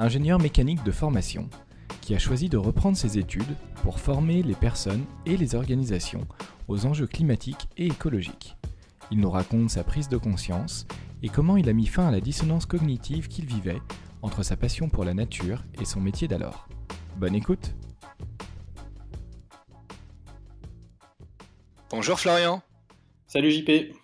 [0.00, 1.50] ingénieur mécanique de formation,
[2.00, 6.26] qui a choisi de reprendre ses études pour former les personnes et les organisations
[6.68, 8.56] aux enjeux climatiques et écologiques.
[9.10, 10.86] Il nous raconte sa prise de conscience
[11.22, 13.80] et comment il a mis fin à la dissonance cognitive qu'il vivait
[14.22, 16.66] entre sa passion pour la nature et son métier d'alors.
[17.16, 17.74] Bonne écoute
[21.90, 22.62] Bonjour Florian
[23.26, 23.94] Salut JP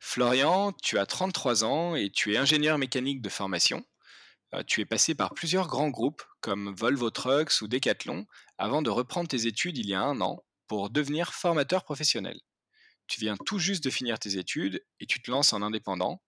[0.00, 3.84] Florian, tu as 33 ans et tu es ingénieur mécanique de formation.
[4.54, 8.26] Euh, tu es passé par plusieurs grands groupes comme Volvo Trucks ou Decathlon
[8.58, 12.38] avant de reprendre tes études il y a un an pour devenir formateur professionnel.
[13.06, 16.22] Tu viens tout juste de finir tes études et tu te lances en indépendant.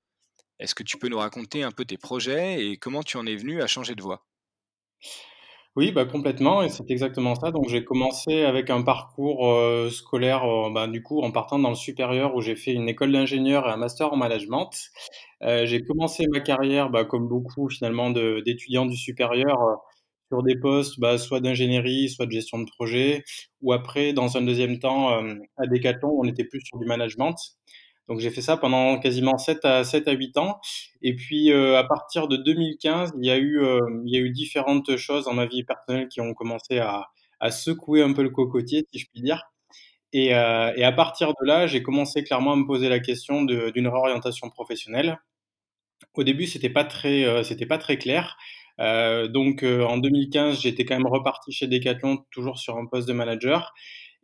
[0.59, 3.37] Est-ce que tu peux nous raconter un peu tes projets et comment tu en es
[3.37, 4.27] venu à changer de voie?
[5.77, 7.51] Oui, bah, complètement et c'est exactement ça.
[7.51, 11.71] Donc j'ai commencé avec un parcours, euh, scolaire, euh, bah, du coup, en partant dans
[11.71, 14.71] le supérieur où j'ai fait une école d'ingénieur et un master en management.
[15.43, 19.57] Euh, j'ai commencé ma carrière, bah, comme beaucoup finalement d'étudiants du supérieur,
[20.31, 23.25] sur des postes, bah, soit d'ingénierie, soit de gestion de projet
[23.61, 25.09] ou après dans un deuxième temps,
[25.57, 27.35] à Decathlon, on était plus sur du management.
[28.09, 30.61] Donc j'ai fait ça pendant quasiment 7 à 7 à 8 ans.
[31.03, 34.21] Et puis euh, à partir de 2015, il y a eu euh, il y a
[34.21, 37.09] eu différentes choses dans ma vie personnelle qui ont commencé à,
[37.41, 39.43] à secouer un peu le cocotier, si je puis dire.
[40.13, 43.43] Et, euh, et à partir de là, j'ai commencé clairement à me poser la question
[43.43, 45.19] d'une réorientation professionnelle.
[46.15, 48.37] Au début, c'était pas très pas très clair.
[48.79, 53.73] Donc en 2015, j'étais quand même reparti chez Decathlon, toujours sur un poste de manager.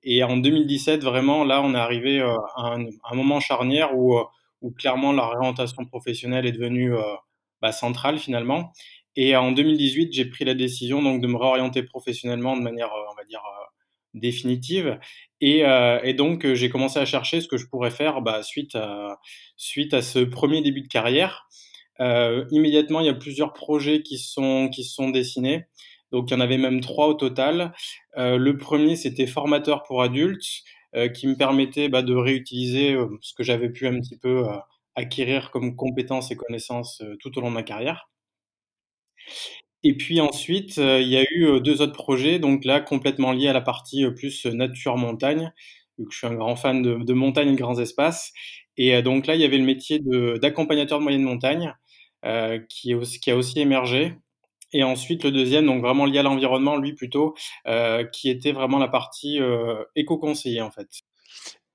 [0.03, 4.25] Et en 2017, vraiment, là, on est arrivé euh, à un, moment charnière où, euh,
[4.63, 7.03] où clairement la réorientation professionnelle est devenue euh,
[7.61, 8.73] bah, centrale finalement.
[9.17, 13.15] Et en 2018, j'ai pris la décision donc de me réorienter professionnellement de manière, on
[13.15, 13.43] va dire,
[14.15, 14.99] définitive.
[15.41, 15.65] Et,
[16.15, 19.19] donc, j'ai commencé à chercher ce que je pourrais faire bah, suite, à,
[19.59, 21.49] ce premier début de carrière.
[21.99, 25.65] Immédiatement, il y a plusieurs projets qui sont, qui sont dessinés.
[26.13, 27.73] Donc il y en avait même trois au total.
[28.17, 30.63] Euh, le premier, c'était formateur pour adultes,
[30.97, 34.45] euh, qui me permettait bah, de réutiliser euh, ce que j'avais pu un petit peu
[34.97, 38.11] acquérir comme compétences et connaissances tout au long de ma carrière.
[39.83, 43.53] Et puis ensuite, il y a eu deux autres projets, donc là complètement liés à
[43.55, 45.53] la partie plus nature-montagne,
[45.99, 48.33] vu que je suis un grand fan de, montagne et de grands espaces.
[48.77, 50.01] Et donc là, il y avait le métier
[50.43, 51.73] d'accompagnateur de, moyenne montagne,
[52.69, 54.17] qui a aussi émergé
[54.73, 57.35] et ensuite, le deuxième, donc vraiment lié à l'environnement, lui plutôt,
[57.67, 60.89] euh, qui était vraiment la partie euh, éco-conseiller en fait.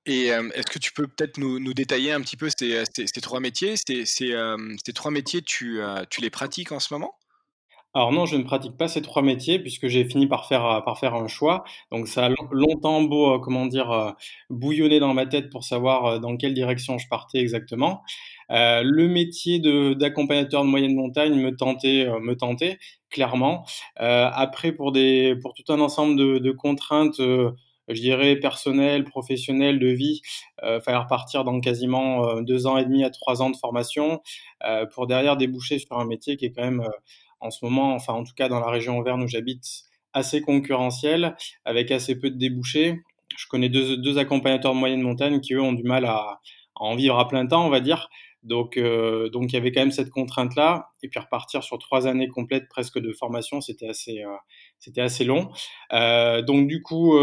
[0.06, 3.06] Et euh, est-ce que tu peux peut-être nous, nous, détailler un petit peu ces, ces,
[3.06, 3.74] ces trois métiers?
[3.76, 5.80] Ces, ces, trois métiers, tu,
[6.10, 7.14] tu les pratiques en ce moment?
[7.92, 10.98] Alors non, je ne pratique pas ces trois métiers puisque j'ai fini par faire par
[10.98, 11.64] faire un choix.
[11.90, 14.14] Donc ça a longtemps beau comment dire
[14.50, 18.02] bouillonner dans ma tête pour savoir dans quelle direction je partais exactement.
[18.50, 19.60] Euh, le métier
[19.94, 22.78] d'accompagnateur de, moyenne montagne me tentait, euh, me tentait
[23.10, 23.64] clairement.
[24.00, 29.88] Euh, après, pour des, pour tout un ensemble de, contraintes, je dirais personnelles, professionnelles, de
[29.88, 30.20] vie,
[30.64, 34.20] euh, fallait repartir dans quasiment deux ans et demi à trois ans de formation
[34.92, 36.88] pour derrière déboucher sur un métier qui est quand même
[37.40, 39.64] en ce moment, enfin en tout cas dans la région Auvergne où j'habite,
[40.16, 41.36] assez concurrentiel,
[41.66, 43.02] avec assez peu de débouchés.
[43.36, 46.40] Je connais deux, accompagnateurs de moyenne montagne qui eux ont du mal à
[46.74, 48.08] en vivre à plein temps, on va dire.
[48.46, 50.90] Donc, euh, donc il y avait quand même cette contrainte-là.
[51.02, 54.36] Et puis repartir sur trois années complètes presque de formation, c'était assez, euh,
[54.78, 55.50] c'était assez long.
[55.92, 57.18] Euh, donc du coup,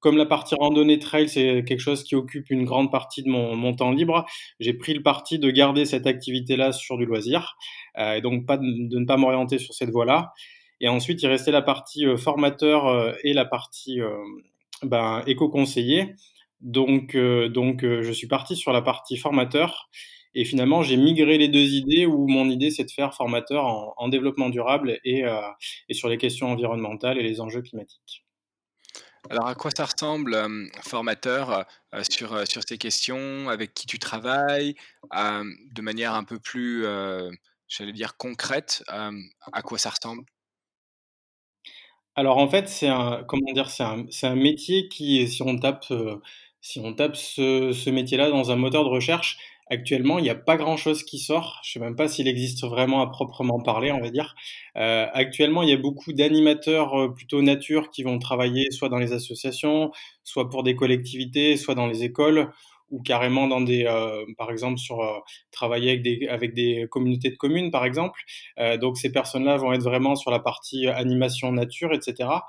[0.00, 3.74] comme la partie randonnée trail, c'est quelque chose qui occupe une grande partie de mon,
[3.74, 4.24] temps libre,
[4.60, 7.56] j'ai pris le parti de garder cette activité-là sur du loisir,
[7.98, 10.32] et donc pas de, ne pas m'orienter sur cette voie-là.
[10.80, 13.98] Et ensuite, il restait la partie formateur et la partie
[14.82, 16.14] ben, éco-conseiller.
[16.60, 19.88] Donc, donc je suis parti sur la partie formateur
[20.34, 23.94] et finalement j'ai migré les deux idées où mon idée c'est de faire formateur en,
[23.96, 25.40] en développement durable et, euh,
[25.88, 28.24] et, sur les questions environnementales et les enjeux climatiques.
[29.30, 33.98] Alors à quoi ça ressemble euh, formateur euh, sur, sur ces questions, avec qui tu
[33.98, 34.74] travailles,
[35.12, 36.84] de manière un peu plus,
[37.66, 40.24] j'allais dire, concrète, à quoi ça ressemble?
[42.14, 45.86] Alors en fait, c'est un, comment dire, c'est un, un, métier qui, si on tape
[46.60, 49.38] si on tape ce, ce métier-là dans un moteur de recherche,
[49.70, 51.60] Actuellement, il y a pas grand-chose qui sort.
[51.62, 54.34] Je sais même pas s'il existe vraiment à proprement parler, on va dire.
[54.76, 54.80] Heu,
[55.12, 59.12] actuellement, il y a beaucoup d'animateurs, heu, plutôt nature qui vont travailler soit dans les
[59.12, 59.90] associations,
[60.24, 62.50] soit pour des collectivités, soit dans les écoles
[62.90, 65.20] ou carrément dans des, heu, par exemple sur, heu,
[65.50, 68.20] travailler avec des avec des communautés de communes, par exemple.
[68.80, 72.46] Donc ces personnes-là vont être vraiment sur la partie animation nature et cetera.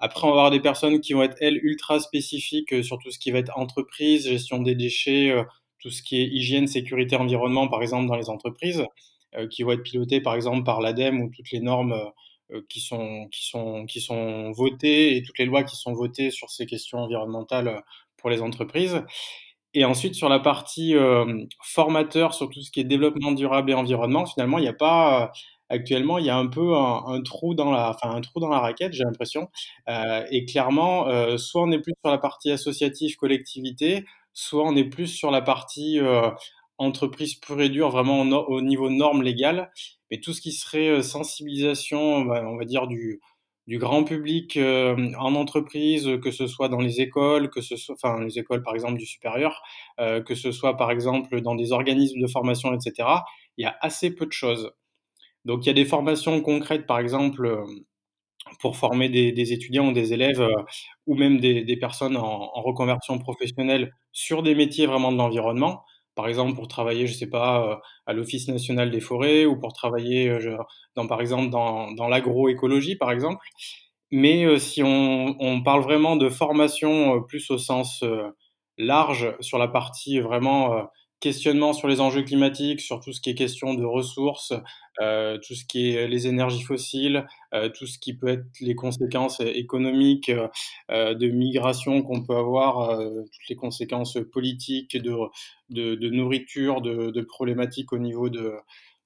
[0.00, 3.18] Après, on va avoir des personnes qui vont être, elles, ultra spécifiques, sur tout ce
[3.18, 5.34] qui va être entreprise, gestion des déchets,
[5.80, 8.84] tout ce qui est hygiène, sécurité, environnement, par exemple, dans les entreprises,
[9.38, 11.94] heu, qui vont être pilotées, par exemple, par l'ADEME ou toutes les normes,
[12.52, 16.30] heu, qui sont qui sont qui sont votées et toutes les lois qui sont votées
[16.30, 17.82] sur ces questions environnementales,
[18.16, 19.02] pour les entreprises.
[19.74, 20.94] Et ensuite, sur la partie,
[21.62, 25.30] formateur, sur tout ce qui est développement durable et environnement, finalement, il y a pas,
[25.68, 28.60] actuellement, il y a un peu un trou dans la enfin, un trou dans la
[28.60, 29.48] raquette, j'ai l'impression.
[30.30, 31.06] Et clairement,
[31.38, 35.42] soit on est plus sur la partie associative, collectivité, soit on est plus sur la
[35.42, 36.22] partie, heu,
[36.78, 39.70] entreprise pure et dure, vraiment au au niveau normes légales.
[40.10, 42.86] Mais tout ce qui serait, heu, sensibilisation, bah, on va dire
[43.66, 47.94] du grand public, hem, en entreprise, que ce soit dans les écoles, que ce soit
[48.02, 49.62] enfin, les écoles, par exemple, du supérieur,
[49.98, 53.24] que ce soit, par exemple, dans des organismes de formation et cetera,
[53.58, 54.72] il y a assez peu de choses.
[55.44, 57.62] Donc il y a des formations concrètes, par exemple,
[58.60, 60.50] pour former des étudiants ou des élèves, heu,
[61.06, 65.84] ou même des personnes en reconversion professionnelle sur des métiers vraiment de l'environnement.
[66.14, 69.72] Par exemple, pour travailler, je sais pas, heu, à l'Office national des forêts ou pour
[69.72, 70.50] travailler, je
[70.96, 73.44] dans par exemple, dans l'agroécologie, par exemple.
[74.12, 78.04] Mais, heu, si on parle vraiment de formation, plus au sens,
[78.78, 80.88] large, sur la partie vraiment,
[81.20, 84.52] questionnement sur les enjeux climatiques, sur tout ce qui est question de ressources,
[85.02, 88.74] heu, tout ce qui est les énergies fossiles, heu, tout ce qui peut être les
[88.74, 95.12] conséquences économiques, heu, de migration qu'on peut avoir, toutes les conséquences politiques de
[95.70, 98.54] de nourriture, de de problématiques au niveau de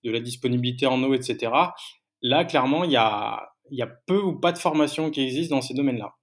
[0.05, 1.75] de la disponibilité en eau et cetera.
[2.23, 5.63] Là, clairement, il y a y a peu ou pas de formation qui existent dans
[5.63, 6.15] ces domaines-là.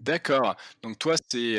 [0.00, 1.58] D'accord, donc toi, c'est,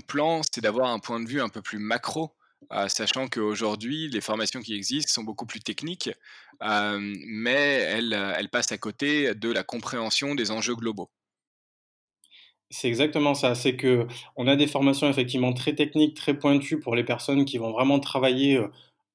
[0.00, 2.36] plan, c'est d'avoir un point de vue un peu plus macro,
[2.72, 6.10] heu, sachant qu'aujourd'hui, les formations qui existent sont beaucoup plus techniques,
[6.60, 11.10] hem, mais elles, heu, elles passent à côté de la compréhension des enjeux globaux.
[12.70, 13.54] C'est exactement ça.
[13.54, 17.72] C'est qu'on a des formations effectivement très techniques, très pointues pour les personnes qui vont
[17.72, 18.60] vraiment travailler,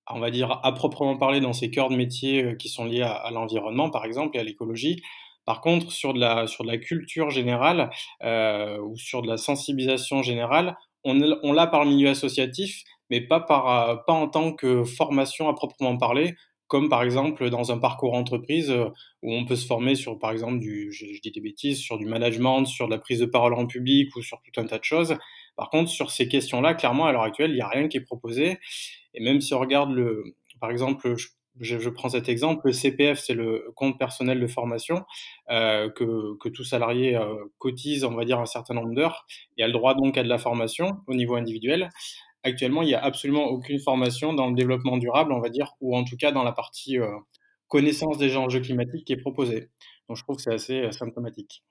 [0.09, 3.13] on va dire à proprement parler dans ces cœurs de métier, qui sont liés à
[3.13, 5.01] à l'environnement par exemple et à l'écologie.
[5.45, 7.89] Par contre, sur de la culture générale,
[8.23, 13.91] heu, ou sur de la sensibilisation générale, on l'a par milieu associatif, mais pas par,
[13.91, 16.33] heu, pas en tant que formation à proprement parler,
[16.67, 18.87] comme par exemple dans un parcours entreprise, heu,
[19.21, 22.05] où on peut se former sur par exemple du je dis des bêtises, sur du
[22.07, 24.83] management, sur de la prise de parole en public ou sur tout un tas de
[24.83, 25.15] choses.
[25.57, 28.01] Par contre, sur ces questions-là, clairement, à l'heure actuelle, il y a rien qui est
[28.01, 28.57] proposé
[29.13, 30.23] et même si on regarde le
[30.61, 31.15] par exemple,
[31.59, 35.03] je prends cet exemple, le CPF, c'est le compte personnel de formation,
[35.51, 39.25] heu, que tout salarié, heu, cotise, on va dire, un certain nombre d'heures
[39.57, 41.89] et a le droit donc à de la formation au niveau individuel.
[42.43, 45.95] Actuellement, il y a absolument aucune formation dans le développement durable, on va dire, ou
[45.97, 47.07] en tout cas dans la partie, heu,
[47.67, 49.69] connaissance des enjeux climatiques qui est proposée.
[50.07, 51.63] Donc je trouve que c'est assez, symptomatique.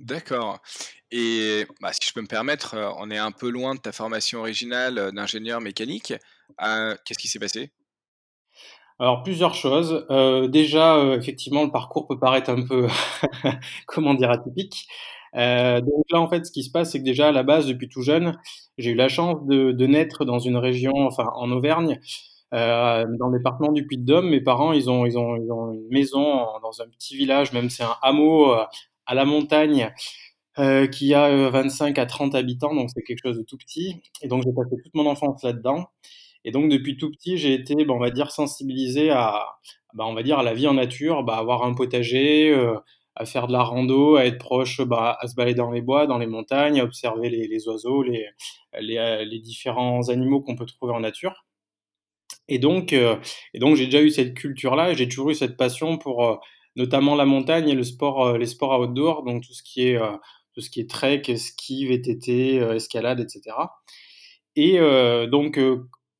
[0.00, 0.60] D'accord
[1.12, 4.40] et bah, si je peux me permettre, on est un peu loin de ta formation
[4.40, 6.14] originale, d'ingénieur mécanique.
[6.58, 7.70] Qu'est-ce qui s'est passé?
[9.02, 12.86] Alors plusieurs choses, heu, déjà, heu, effectivement, le parcours peut paraître un peu,
[13.86, 14.30] comment dire?
[14.30, 14.86] Atypique.
[15.36, 17.66] Heu, donc là, en fait, ce qui se passe, c'est que déjà à la base,
[17.66, 18.38] depuis tout jeune,
[18.78, 22.00] j'ai eu la chance de naître dans une région, enfin en Auvergne,
[22.52, 24.30] dans le département du Puy-de-Dôme.
[24.30, 27.70] Mes parents, ils ont ils ont ils ont une maison dans un petit village, même
[27.70, 29.92] c'est un hameau, à la montagne,
[30.92, 34.28] qui a, heu, 25 à 30 habitants, donc c'est quelque chose de tout petit et
[34.28, 35.86] donc j'ai passé toute mon enfance là-dedans
[36.44, 39.46] et donc depuis tout petit, j'ai été, bah, on va dire sensibilisé à,
[39.94, 42.76] bah, on va dire à la vie en nature, bah, avoir un potager, heu,
[43.14, 46.06] à faire de la rando, à être proche, bah, à se balader dans les bois,
[46.06, 48.26] dans les montagnes, à observer les oiseaux, les
[48.80, 51.44] les, différents animaux qu'on peut trouver en nature.
[52.48, 52.94] Et donc
[53.54, 56.40] donc j'ai déjà eu cette culture-là j'ai toujours eu cette passion pour,
[56.76, 59.98] notamment la montagne et le sport, les sports outdoor, donc tout ce qui est,
[60.54, 63.82] tout ce qui est trek, ski, VTT, escalade et cetera.
[64.56, 64.78] Et
[65.28, 65.58] donc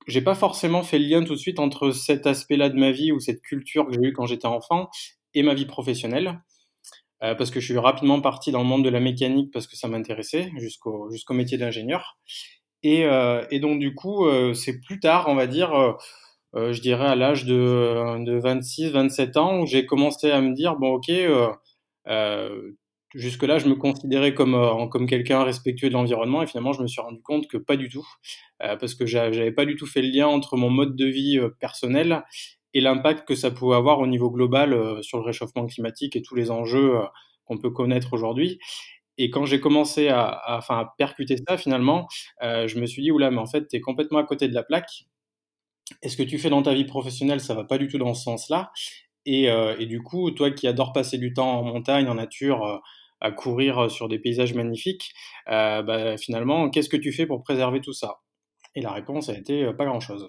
[0.06, 3.12] j'ai pas forcément fait le lien tout de suite entre cet aspect-là de ma vie
[3.12, 4.88] ou cette culture que j'ai eue quand j'étais enfant
[5.34, 6.40] et ma vie professionnelle,
[7.24, 9.76] heu, parce que je suis rapidement parti dans le monde de la mécanique parce que
[9.76, 12.18] ça m'intéressait jusqu'au jusqu'au métier d'ingénieur.
[12.84, 13.04] Et
[13.50, 15.72] et donc du coup, heu, c'est plus tard, on va dire,
[16.54, 20.94] je dirais à l'âge de de 26-27 ans où j'ai commencé à me dire: «Bon
[20.94, 21.10] OK,
[23.14, 26.86] jusque-là, je me considérais comme, euh, comme quelqu'un respectueux de l'environnement et finalement, je me
[26.86, 28.06] suis rendu compte que pas du tout,
[28.62, 31.38] euh, parce que j'avais pas du tout fait le lien entre mon mode de vie
[31.38, 32.24] euh, personnel
[32.74, 36.34] et l'impact que ça pouvait avoir au niveau global sur le réchauffement climatique et tous
[36.34, 36.98] les enjeux
[37.44, 38.58] qu'on peut connaître aujourd'hui.
[39.18, 42.08] Et quand j'ai commencé à, enfin, percuter ça, finalement,
[42.40, 44.62] je me suis dit, oula, mais en fait, tu es complètement à côté de la
[44.62, 45.04] plaque.
[46.02, 48.14] Et ce que tu fais dans ta vie professionnelle, ça va pas du tout dans
[48.14, 48.72] ce sens-là?
[49.26, 52.80] Et, et, du coup, toi qui adores passer du temps en montagne, en nature,
[53.22, 55.14] à courir sur des paysages magnifiques,
[55.48, 58.20] euh, bah, finalement, qu'est-ce que tu fais pour préserver tout ça?
[58.74, 60.28] Et la réponse a été euh, pas grand-chose.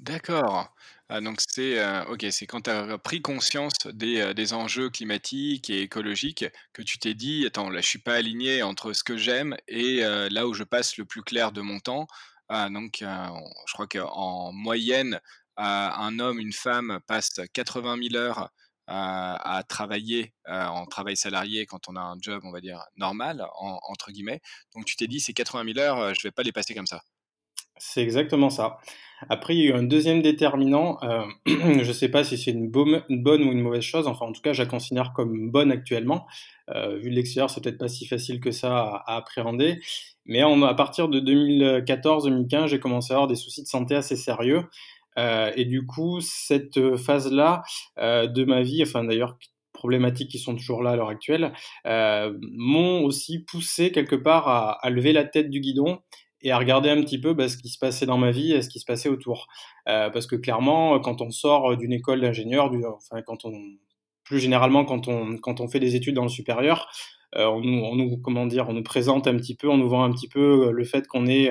[0.00, 0.74] D'accord.
[1.08, 5.70] Ah, donc c'est euh, ok, c'est quand tu as pris conscience des, des, enjeux climatiques
[5.70, 9.16] et écologiques que tu t'es dit, attends, là je suis pas aligné entre ce que
[9.16, 12.06] j'aime et là où je passe le plus clair de mon temps.
[12.48, 15.20] Ah, donc je crois qu'en moyenne,
[15.56, 18.50] un homme, une femme passe 80 000 heures
[18.86, 24.10] à, travailler en travail salarié quand on a un job, on va dire, normal, entre
[24.10, 24.40] guillemets.
[24.74, 27.02] Donc tu t'es dit, ces 80 000 heures, je vais pas les passer comme ça.
[27.76, 28.78] C'est exactement ça.
[29.28, 30.98] Après, il y a eu un deuxième déterminant.
[31.46, 34.06] je ne sais pas si c'est une, bonne ou une mauvaise chose.
[34.06, 36.26] Enfin, en tout cas, je la considère comme bonne actuellement.
[36.68, 39.80] vu de l'extérieur, c'est peut-être pas si facile que ça à, appréhender.
[40.26, 44.64] Mais à partir de 2014-2015, j'ai commencé à avoir des soucis de santé assez sérieux.
[45.18, 47.62] Euh, et du coup, cette phase-là
[47.98, 49.36] euh, de ma vie, enfin d'ailleurs
[49.74, 51.52] problématiques qui sont toujours là à l'heure actuelle,
[51.86, 55.98] euh, m'ont aussi poussé quelque part à, lever la tête du guidon
[56.40, 58.62] et à regarder un petit peu bah, ce qui se passait dans ma vie et
[58.62, 59.46] ce qui se passait autour.
[59.88, 63.52] Euh, parce que clairement, quand on sort d'une école d'ingénieur, enfin quand on,
[64.24, 66.88] plus généralement quand on, quand on fait des études dans le supérieur,
[67.36, 70.12] euh, on, nous, comment dire, on nous présente un petit peu, on nous vend un
[70.12, 71.50] petit peu le fait qu'on est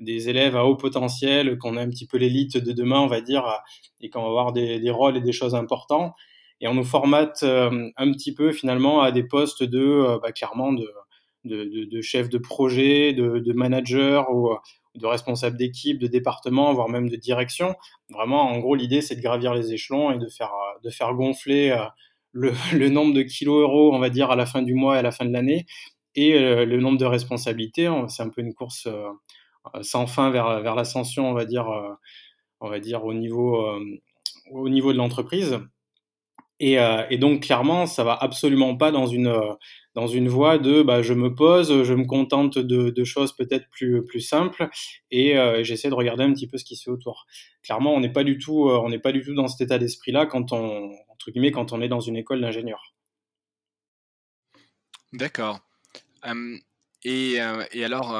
[0.00, 3.20] des élèves à haut potentiel, qu'on a un petit peu l'élite de demain, on va
[3.20, 3.44] dire,
[4.00, 6.14] et qu'on va avoir des, rôles et des choses importants.
[6.60, 10.30] Et on nous formate euh, un petit peu finalement à des postes de, euh, bah,
[10.32, 14.50] clairement, de, chef de projet, de, manager ou
[14.94, 17.74] de responsable d'équipe, de département, voire même de direction.
[18.10, 20.52] Vraiment, en gros, l'idée, c'est de gravir les échelons et de faire,
[20.84, 21.84] de faire gonfler euh,
[22.30, 24.98] le, le, nombre de kilos euros, on va dire, à la fin du mois et
[25.00, 25.66] à la fin de l'année,
[26.14, 27.90] et le nombre de responsabilités.
[28.08, 29.08] C'est un peu une course euh,
[29.82, 31.92] sans fin vers, vers l'ascension, on va dire, euh,
[32.60, 33.80] on va dire au niveau, euh,
[34.50, 35.58] au niveau de l'entreprise.
[36.64, 36.78] Et,
[37.18, 39.36] donc clairement, ça va absolument pas dans une
[39.94, 44.04] dans une voie de bah, je me pose, je me contente de, choses peut-être plus
[44.04, 44.68] plus simples
[45.10, 47.26] et j'essaie de regarder un petit peu ce qui se fait autour.
[47.64, 48.70] Clairement, on n'est pas du tout
[49.02, 51.98] pas du tout dans cet état d'esprit-là quand on entre guillemets quand on est dans
[51.98, 52.94] une école d'ingénieur.
[55.12, 55.58] D'accord.
[57.04, 58.14] Et, alors,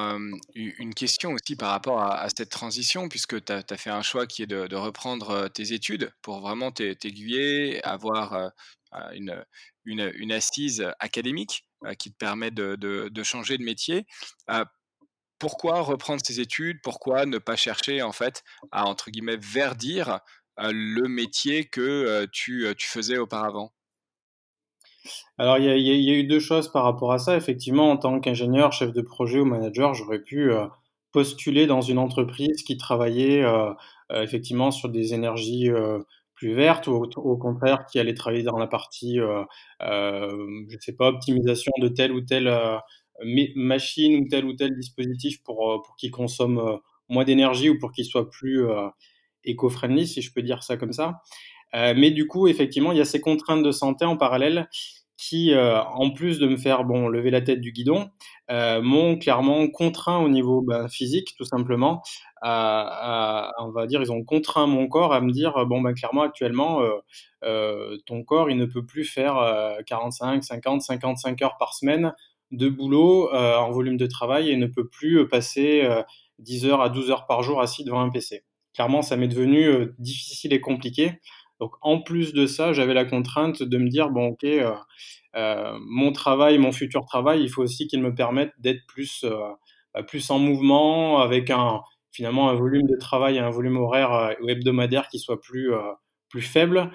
[0.55, 4.43] une question aussi par rapport à, cette transition, puisque tu as, fait un choix qui
[4.43, 8.53] est de, reprendre tes études pour vraiment t'aiguiller, avoir
[9.15, 11.65] une, assise académique
[11.99, 14.07] qui te permet de, changer de métier.
[15.39, 16.79] pourquoi reprendre ces études?
[16.83, 20.21] Pourquoi ne pas chercher en fait à entre guillemets verdir
[20.59, 23.73] le métier que tu, tu faisais auparavant?
[25.39, 27.37] Alors, il y a, eu deux choses par rapport à ça.
[27.37, 30.67] Effectivement, en tant qu'ingénieur, chef de projet ou manager, j'aurais pu euh,
[31.13, 33.73] postuler dans une entreprise qui travaillait euh,
[34.13, 35.71] euh, effectivement sur des énergies
[36.35, 39.19] plus vertes ou au, contraire qui allait travailler dans la partie,
[39.81, 42.53] je sais pas, optimisation de telle ou telle
[43.55, 48.05] machine ou tel ou tel dispositif pour, pour qu'il consomme moins d'énergie ou pour qu'il
[48.05, 48.67] soit plus
[49.45, 51.23] éco-friendly, si je peux dire ça comme ça.
[51.75, 54.69] Euh, mais du coup, effectivement, il y a ces contraintes de santé en parallèle
[55.17, 58.11] qui, euh, en plus de me faire bon lever la tête du guidon,
[58.51, 62.03] euh, m'ont clairement contraint au niveau ben, physique, tout simplement.
[62.43, 66.23] À, on va dire, ils ont contraint mon corps à me dire bon ben clairement
[66.23, 66.81] actuellement,
[67.41, 72.13] ton corps il ne peut plus faire 45, 50, 55 heures par semaine
[72.51, 75.89] de boulot en volume de travail et ne peut plus passer
[76.41, 78.43] 10 heures à 12 heures par jour assis devant un PC.
[78.75, 81.21] Clairement, ça m'est devenu difficile et compliqué.
[81.63, 84.73] Donc en plus de ça, j'avais la contrainte de me dire bon ok, euh,
[85.37, 89.37] euh, mon travail, mon futur travail, il faut aussi qu'il me permette d'être plus euh,
[89.95, 94.49] bah, plus en mouvement, avec un finalement un volume de travail, un volume horaire ou
[94.49, 95.71] hebdomadaire qui soit plus
[96.31, 96.91] plus faible.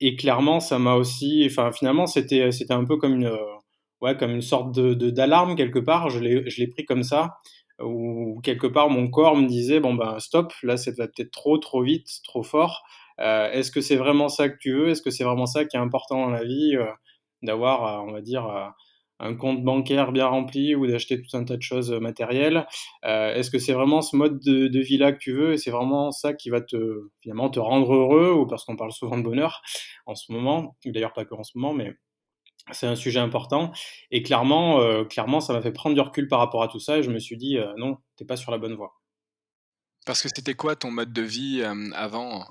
[0.00, 3.38] Et clairement, ça m'a aussi, enfin finalement, c'était un peu comme une
[4.00, 6.08] ouais comme une sorte de d'alarme quelque part.
[6.08, 7.36] Je l'ai je l'ai pris comme ça
[7.78, 11.58] où quelque part mon corps me disait bon ben stop, là ça va peut-être trop
[11.58, 12.84] trop vite, trop fort.
[13.20, 14.88] Euh, est-ce que c'est vraiment ça que tu veux?
[14.90, 16.86] Est-ce que c'est vraiment ça qui est important dans la vie euh,
[17.42, 18.72] D'avoir, euh, on va dire,
[19.20, 22.66] un compte bancaire bien rempli ou d'acheter tout un tas de choses matérielles?
[23.04, 26.34] Est-ce que c'est vraiment ce mode de, vie-là que tu veux et c'est vraiment ça
[26.34, 29.62] qui va te finalement te rendre heureux ou parce qu'on parle souvent de bonheur
[30.06, 31.94] en ce moment, d'ailleurs pas que en ce moment, mais
[32.72, 33.72] c'est un sujet important
[34.10, 37.02] et clairement, clairement ça m'a fait prendre du recul par rapport à tout ça et
[37.04, 38.94] je me suis dit: «Heu, non, tu es pas sur la bonne voie».
[40.06, 41.62] Parce que c'était quoi ton mode de vie,
[41.94, 42.46] avant?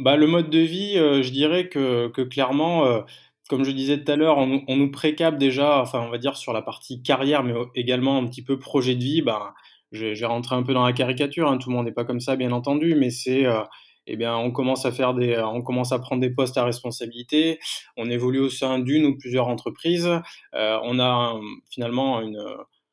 [0.00, 3.04] Bah, le mode de vie, heu, je dirais que que clairement, heu,
[3.48, 6.18] comme je disais tout à l'heure, on nous on nous précap déjà, enfin, on va
[6.18, 9.22] dire sur la partie carrière, mais également un petit peu projet de vie.
[9.22, 9.52] Ben,
[9.92, 12.52] je un peu dans la caricature, hein, tout le monde n'est pas comme ça, bien
[12.52, 13.62] entendu, mais c'est, heu,
[14.06, 17.58] et bien, on commence à faire des, on commence à prendre des postes à responsabilité,
[17.96, 20.08] on évolue au sein d'une ou plusieurs entreprises,
[20.54, 21.34] on a
[21.70, 22.22] finalement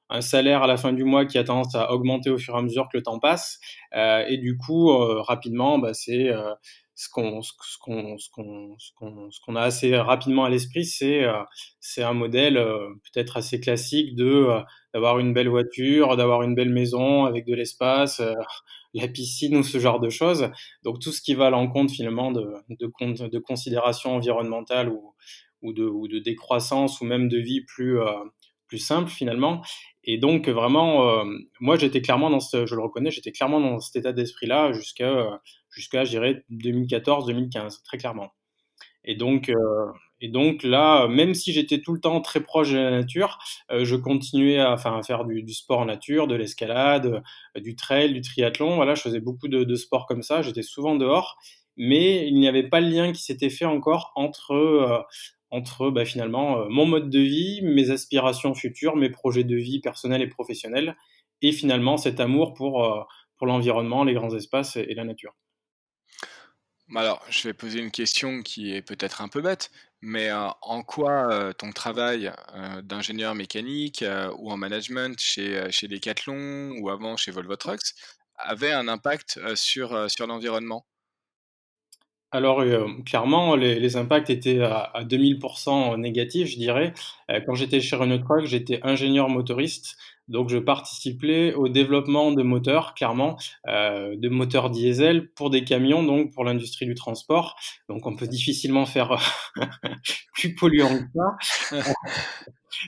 [0.10, 2.60] un salaire à la fin du mois qui a tendance à augmenter au fur et
[2.60, 3.60] à mesure que le temps passe,
[3.96, 4.90] et du coup,
[5.22, 6.32] rapidement, bah, c'est,
[6.98, 8.78] ce qu'on ce qu'on ce qu'on
[9.32, 11.34] ce qu'on a assez rapidement à l'esprit, c'est, heu,
[11.80, 14.62] c'est un modèle, heu, peut-être assez classique de, heu,
[14.94, 18.22] d'avoir une belle voiture, d'avoir une belle maison avec de l'espace,
[18.94, 20.50] la piscine ou ce genre de choses.
[20.84, 25.14] Donc tout ce qui va à l'encontre finalement de de de considérations environnementales ou
[25.62, 28.00] ou de ou de décroissance ou même de vie plus,
[28.68, 29.62] plus simple finalement
[30.10, 31.24] et donc vraiment,
[31.60, 35.10] moi j'étais clairement dans ce je le reconnais, j'étais clairement dans cet état d'esprit-là jusqu'à,
[35.12, 35.28] heu,
[35.78, 38.32] jusqu'à je dirais 2014-2015, très clairement
[39.04, 39.56] et donc heu
[40.20, 43.38] et donc là, même si j'étais tout le temps très proche de la nature,
[43.72, 47.22] heu, je continuais à faire du sport en nature, de l'escalade,
[47.56, 48.76] heu, du trail, du triathlon.
[48.78, 51.38] Voilà, je faisais beaucoup de sports comme ça, j'étais souvent dehors,
[51.78, 55.06] mais il n'y avait pas le lien qui s'était fait encore entre,
[55.52, 60.22] entre, bah, finalement, mon mode de vie, mes aspirations futures, mes projets de vie personnels
[60.24, 60.96] et professionnels
[61.44, 62.84] et finalement cet amour pour,
[63.42, 65.36] l'environnement, les grands espaces et la nature.
[66.96, 70.84] Alors, je vais poser une question qui est peut-être un peu bête, mais, heu, en
[70.84, 74.04] quoi, heu, ton travail, heu, d'ingénieur mécanique,
[74.38, 77.94] ou en management chez, chez Decathlon ou avant chez Volvo Trucks
[78.38, 80.86] avait un impact, sur, l'environnement?
[82.32, 82.62] Alors,
[83.06, 86.94] clairement, les impacts étaient à à 2000% négatifs, je dirais.
[87.46, 89.96] Quand j'étais chez Renault Trucks, j'étais ingénieur motoriste,
[90.28, 93.38] donc je participais au développement de moteurs, clairement,
[93.68, 97.56] heu, de moteurs diesel pour des camions, donc pour l'industrie du transport.
[97.90, 99.18] Donc on peut difficilement faire
[100.34, 101.20] plus polluant que
[101.70, 101.78] ça.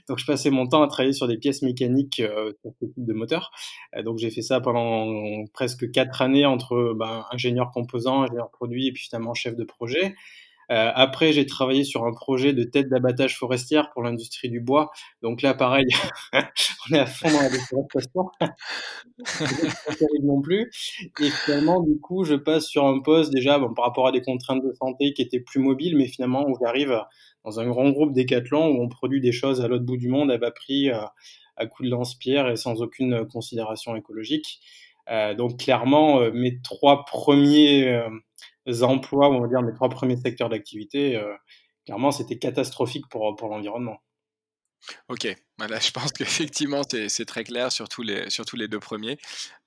[0.08, 2.22] Donc je passais mon temps à travailler sur des pièces mécaniques,
[2.62, 3.52] pour ce type de moteur.
[3.96, 8.88] Heu, donc j'ai fait ça pendant presque 4 années entre, ben, ingénieur composant, ingénieur produit
[8.88, 10.16] et puis finalement chef de projet.
[10.72, 14.92] Heu, après j'ai travaillé sur un projet de tête d'abattage forestière pour l'industrie du bois.
[15.24, 15.86] Donc là pareil,
[16.92, 18.30] on est à fond dans la déforestation.
[20.24, 20.72] Non plus
[21.22, 24.22] et finalement du coup je passe sur un poste déjà, bon par rapport à des
[24.22, 27.00] contraintes de santé qui étaient plus mobiles, mais finalement où j'arrive
[27.46, 30.32] dans un grand groupe Decathlon où on produit des choses à l'autre bout du monde
[30.32, 30.96] à bas prix, heu,
[31.58, 34.62] à coups de lance-pierre et sans aucune considération écologique.
[35.12, 38.02] Heu, donc clairement, heu, mes 3 premiers
[38.84, 41.34] emplois, on va dire mes 3 premiers secteurs d'activité, heu,
[41.86, 43.98] clairement c'était catastrophique pour, pour l'environnement.
[45.10, 45.28] OK,
[45.58, 49.18] voilà, je pense qu'effectivement, c'est très clair, surtout les les 2 premiers.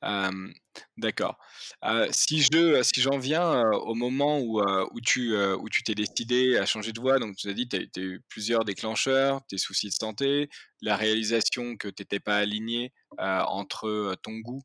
[0.03, 0.53] Hem,
[0.97, 1.39] d'accord.
[1.85, 5.95] Heu, si je si j'en viens, heu, au moment où, heu, où tu, où t'es
[5.95, 9.59] décidé à changer de voie, donc tu as dit, tu as eu plusieurs déclencheurs, tes
[9.59, 10.49] soucis de santé,
[10.81, 14.63] la réalisation que tu étais pas aligné, entre, ton goût,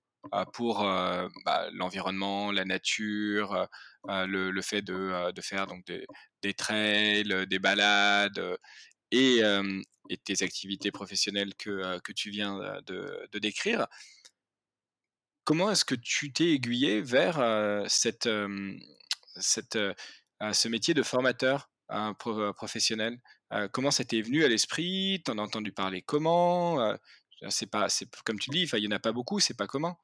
[0.54, 3.68] pour, heu, bah, l'environnement, la nature,
[4.10, 5.86] heu, le fait de, faire donc
[6.42, 8.58] des trails, des balades,
[9.12, 9.42] et
[10.10, 13.88] et tes activités professionnelles que, tu viens, de décrire.
[15.44, 17.38] Comment est-ce que tu t'es aiguillé vers,
[17.90, 22.14] cette, ce métier de formateur, hein,
[22.56, 23.20] professionnel?
[23.72, 25.22] Comment ça t'est venu à l'esprit?
[25.26, 26.96] Tu en as entendu parler comment?
[27.50, 29.96] C'est pas c'est comme tu dis, il y en a pas beaucoup, c'est pas commun.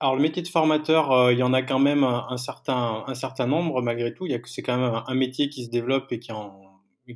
[0.00, 3.14] Alors le métier de formateur, heu, il y en a quand même un certain un
[3.14, 4.26] certain nombre malgré tout.
[4.26, 6.60] Il y a c'est quand même un métier qui se développe et qui en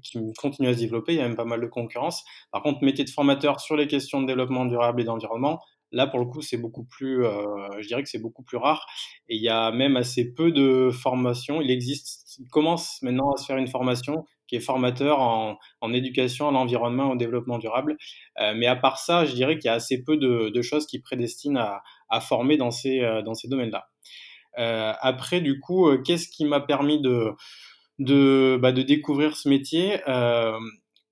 [0.03, 1.13] qui continue à se développer.
[1.13, 2.25] Il y a même pas mal de concurrence.
[2.51, 5.61] Par contre, métier de formateur sur les questions de développement durable et d'environnement,
[5.93, 7.45] là pour le coup, c'est beaucoup plus, heu,
[7.81, 8.87] je dirais que c'est beaucoup plus rare
[9.29, 11.61] et il y a même assez peu de formations.
[11.61, 16.47] Il existe il commence maintenant à se faire une formation qui est formateur en éducation
[16.49, 17.97] à l'environnement, au développement durable.
[18.39, 21.01] Heu, mais à part ça, je dirais qu'il y a assez peu de choses qui
[21.01, 21.57] prédestinent
[22.11, 23.89] à former dans ces, euh, domaines-là.
[24.59, 30.01] Euh, après, du coup, euh, qu'est-ce qui m'a permis de, bah, découvrir ce métier?
[30.09, 30.59] Euh,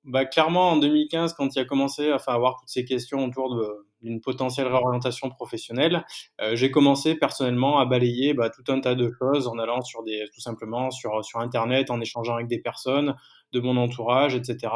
[0.04, 3.60] bah, Clairement, en 2015, quand il a commencé enfin, à avoir toutes ces questions autour
[4.02, 6.04] d'une potentielle réorientation professionnelle,
[6.40, 10.02] euh, j'ai commencé personnellement à balayer bah, tout un tas de choses en allant sur
[10.02, 13.14] des, tout simplement sur, sur Internet, en échangeant avec des personnes
[13.52, 14.72] de mon entourage, etc.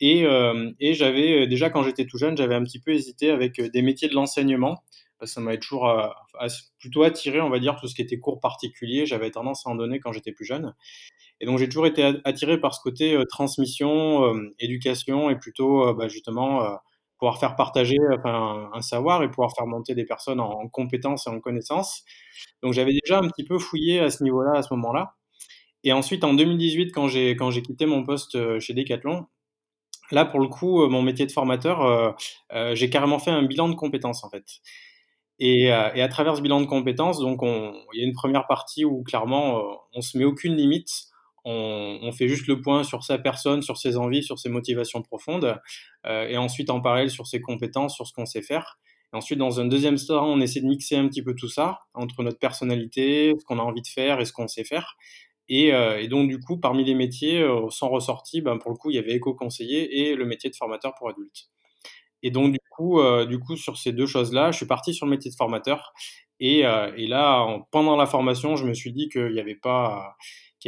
[0.00, 3.60] Et, euh, et j'avais déjà quand j'étais tout jeune, j'avais un petit peu hésité avec
[3.60, 4.82] des métiers de l'enseignement
[5.26, 6.08] ça m'avait toujours euh,
[6.78, 9.06] plutôt attiré, on va dire, tout ce qui était cours particuliers.
[9.06, 10.74] J'avais tendance à en donner quand j'étais plus jeune.
[11.40, 16.78] Et donc j'ai toujours été attiré par ce côté transmission, éducation et plutôt bah, justement
[17.18, 21.30] pouvoir faire partager un, savoir et pouvoir faire monter des personnes en, en compétences et
[21.30, 22.04] en connaissances.
[22.62, 25.14] Donc j'avais déjà un petit peu fouillé à ce niveau-là, à ce moment-là.
[25.84, 29.26] Et ensuite, en 2018, quand j'ai quand j'ai quitté mon poste chez Decathlon,
[30.10, 31.82] là pour le coup, mon métier de formateur,
[32.52, 34.44] euh, j'ai carrément fait un bilan de compétences en fait.
[35.40, 38.46] Et, euh, et, à travers ce bilan de compétences, donc il y a une première
[38.46, 39.62] partie où clairement euh,
[39.94, 40.90] on se met aucune limite,
[41.50, 45.58] on, fait juste le point sur sa personne, sur ses envies, sur ses motivations profondes,
[46.06, 48.78] euh, et ensuite en parallèle sur ses compétences, sur ce qu'on sait faire.
[49.12, 51.80] Et ensuite, dans un deuxième temps, on essaie de mixer un petit peu tout ça
[51.94, 54.96] entre notre personnalité, ce qu'on a envie de faire et ce qu'on sait faire.
[55.48, 58.90] Et, euh, donc, du coup, parmi les métiers, euh, sont ressortis, ben, pour le coup,
[58.90, 61.48] il y avait éco-conseiller et le métier de formateur pour adultes.
[62.22, 65.06] Et donc, du coup, euh, du coup sur ces deux choses-là, je suis parti sur
[65.06, 65.92] le métier de formateur.
[66.40, 70.16] Et, là, en, pendant la formation, je me suis dit qu'il n'y avait pas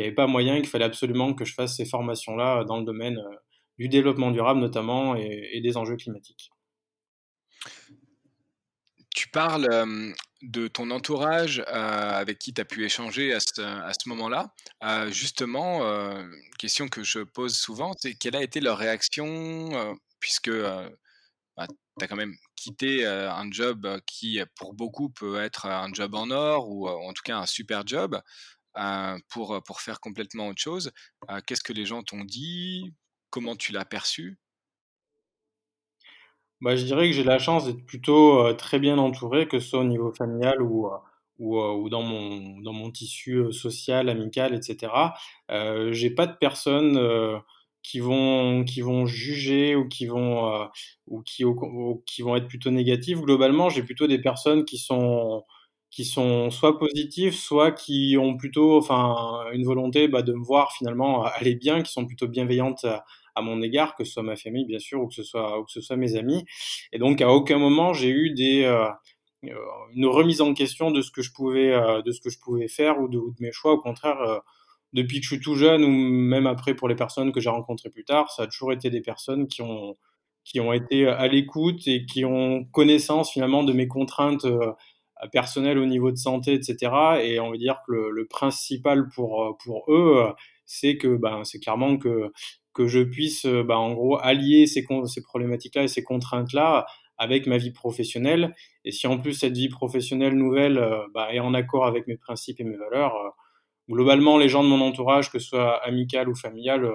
[0.00, 2.84] qu'il n'y avait pas moyen, qu'il fallait absolument que je fasse ces formations-là dans le
[2.84, 3.36] domaine euh,
[3.80, 6.50] du développement durable notamment et, des enjeux climatiques.
[9.14, 11.64] Tu parles euh, de ton entourage euh,
[12.20, 14.52] avec qui tu as pu échanger à ce, à ce moment-là.
[14.84, 15.80] Euh, justement,
[16.58, 22.06] question que je pose souvent, c'est quelle a été leur réaction puisque bah, tu as
[22.06, 26.86] quand même quitté un job qui, pour beaucoup, peut être un job en or ou
[26.86, 28.20] en tout cas un super job
[29.28, 30.92] pour, pour faire complètement autre chose.
[31.46, 32.94] Qu'est-ce que les gens t'ont dit?
[33.30, 34.38] Comment tu l'as perçu?
[36.60, 39.80] Bah, je dirais que j'ai la chance d'être plutôt très bien entouré, que ce soit
[39.80, 40.88] au niveau familial ou,
[41.38, 44.92] ou, ou dans, mon, dans mon tissu social, amical, etc.
[45.50, 46.98] Euh, j'ai pas de personnes
[47.82, 50.66] qui vont qui vont juger ou qui vont euh,
[51.06, 55.44] ou qui ou, qui vont être plutôt négatives globalement j'ai plutôt des personnes qui sont
[55.90, 60.72] qui sont soit positives soit qui ont plutôt enfin une volonté bah, de me voir
[60.72, 64.66] finalement aller bien qui sont plutôt bienveillantes à, mon égard que ce soit ma famille
[64.66, 66.44] bien sûr ou que ce soit mes amis.
[66.92, 69.54] Et donc à aucun moment j'ai eu des euh,
[69.94, 72.68] une remise en question de ce que je pouvais euh, de ce que je pouvais
[72.68, 73.72] faire ou de, mes choix.
[73.72, 74.38] Au contraire euh,
[74.92, 77.90] depuis que je suis tout jeune ou même après pour les personnes que j'ai rencontrées
[77.90, 79.96] plus tard, ça a toujours été des personnes qui ont,
[80.44, 84.46] qui ont été à l'écoute et qui ont connaissance finalement de mes contraintes
[85.22, 86.92] euh, personnelles au niveau de santé, etc.
[87.22, 90.26] Et on va dire que le, le principal pour, pour eux,
[90.66, 92.32] c'est que ben, c'est clairement que,
[92.74, 96.86] que je puisse ben, en gros allier ces, ces problématiques-là et ces contraintes-là
[97.18, 98.54] avec ma vie professionnelle.
[98.84, 100.80] Et si en plus cette vie professionnelle nouvelle
[101.14, 103.34] ben, est en accord avec mes principes et mes valeurs,
[103.90, 106.92] globalement, les gens de mon entourage, que ce soit amical ou familial, euh,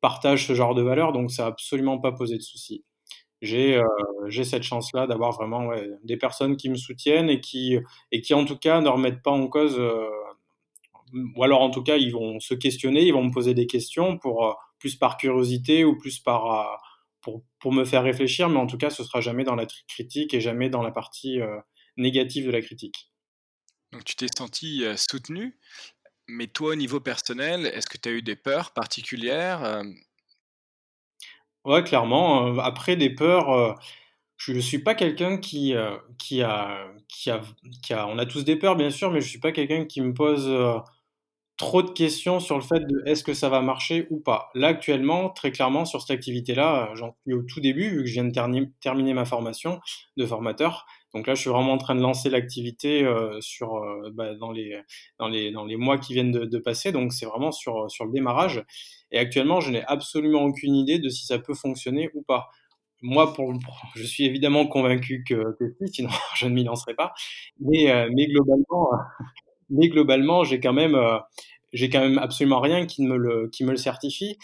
[0.00, 2.84] partagent ce genre de valeurs, donc ça n'a absolument pas posé de souci.
[3.42, 5.70] J'ai euh, cette chance-là d'avoir vraiment
[6.04, 7.78] des personnes qui me soutiennent et qui,
[8.12, 10.08] et qui, en tout cas, ne remettent pas en cause, euh,
[11.36, 14.18] ou alors en tout cas, ils vont se questionner, ils vont me poser des questions
[14.18, 16.76] pour, euh, plus par curiosité ou plus par, euh,
[17.20, 20.34] pour, pour me faire réfléchir, mais en tout cas, ce sera jamais dans la critique
[20.34, 21.40] et jamais dans la partie
[21.96, 23.10] négative de la critique.
[23.92, 25.58] Donc tu t'es senti soutenu
[26.28, 29.82] mais toi, au niveau personnel, est-ce que tu as eu des peurs particulières?
[31.66, 33.76] Ouais, clairement, après des peurs,
[34.36, 38.90] je ne suis pas quelqu'un qui, a qui a on a tous des peurs bien
[38.90, 40.48] sûr, mais je suis pas quelqu'un qui me pose,
[41.56, 44.50] trop de questions sur le fait de est-ce que ça va marcher ou pas.
[44.54, 48.12] Là, actuellement, très clairement, sur cette activité-là, j'en suis au tout début, vu que je
[48.14, 48.32] viens de
[48.80, 49.80] terminer ma formation
[50.18, 50.86] de formateur.
[51.14, 54.50] Donc là, je suis vraiment en train de lancer l'activité euh, sur euh, bah, dans
[54.50, 54.80] les
[55.18, 56.92] dans les dans les mois qui viennent de, passer.
[56.92, 58.64] Donc c'est vraiment sur sur le démarrage.
[59.12, 62.48] Et actuellement, je n'ai absolument aucune idée de si ça peut fonctionner ou pas.
[63.02, 63.52] Moi, pour,
[63.94, 67.12] je suis évidemment convaincu que, que si, sinon je ne m'y lancerai pas.
[67.60, 68.90] Mais euh, mais globalement,
[69.70, 71.18] mais globalement, j'ai quand même euh,
[71.72, 74.38] j'ai quand même absolument rien qui me le qui me le certifie.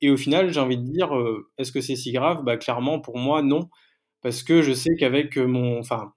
[0.00, 2.44] Et au final, j'ai envie de dire, euh, est-ce que c'est si grave?
[2.44, 3.68] Bah clairement, pour moi, non
[4.22, 6.12] parce que je sais qu'avec mon, enfin,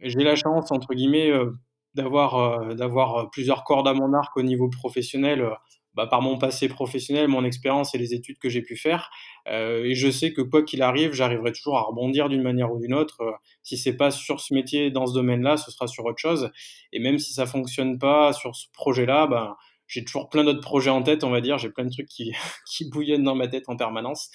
[0.00, 1.52] j'ai la chance entre guillemets euh,
[1.94, 5.50] d'avoir euh, d'avoir euh, plusieurs cordes à mon arc au niveau professionnel, euh,
[5.94, 9.10] bah, par mon passé professionnel, mon expérience et les études que j'ai pu faire.
[9.48, 12.78] Euh, et je sais que quoi qu'il arrive, j'arriverai toujours à rebondir d'une manière ou
[12.78, 13.22] d'une autre.
[13.62, 16.50] si c'est pas sur ce métier, dans ce domaine-là, ce sera sur autre chose.
[16.92, 20.90] Et même si ça fonctionne pas sur ce projet-là, ben j'ai toujours plein d'autres projets
[20.90, 21.58] en tête, on va dire.
[21.58, 22.32] J'ai plein de trucs qui,
[22.70, 24.30] qui bouillonnent dans ma tête en permanence.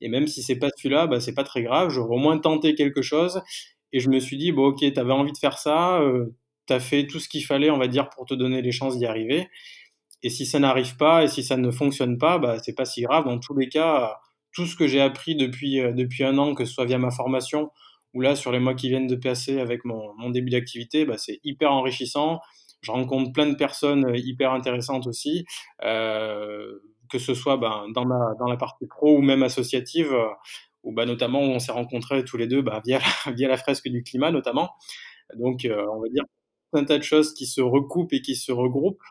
[0.00, 1.90] Et même si c'est pas celui-là, bah, c'est pas très grave.
[1.90, 3.42] J'aurais au moins tenté quelque chose.
[3.92, 6.26] Et je me suis dit, bon, ok, t'avais envie de faire ça, euh,
[6.66, 9.06] t'as fait tout ce qu'il fallait, on va dire, pour te donner les chances d'y
[9.06, 9.48] arriver.
[10.22, 13.02] Et si ça n'arrive pas, et si ça ne fonctionne pas, bah, c'est pas si
[13.02, 13.24] grave.
[13.24, 14.18] Dans tous les cas,
[14.52, 17.10] tout ce que j'ai appris depuis, euh, depuis un an, que ce soit via ma
[17.10, 17.70] formation,
[18.14, 21.16] ou là, sur les mois qui viennent de passer avec mon, mon début d'activité, bah,
[21.18, 22.40] c'est hyper enrichissant.
[22.82, 25.44] je rencontre plein de personnes hyper intéressantes aussi,
[27.10, 30.14] que ce soit ben, dans, la partie pro ou même associative,
[30.82, 33.00] où bah, notamment on s'est rencontrés tous les deux bah, via,
[33.48, 34.70] la fresque du climat notamment.
[35.36, 36.24] Donc, on va dire
[36.72, 39.02] un tas de choses qui se recoupent et qui se regroupent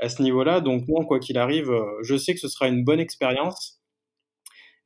[0.00, 0.60] à ce niveau-là.
[0.60, 1.70] Donc moi, quoi qu'il arrive,
[2.02, 3.80] je sais que ce sera une bonne expérience.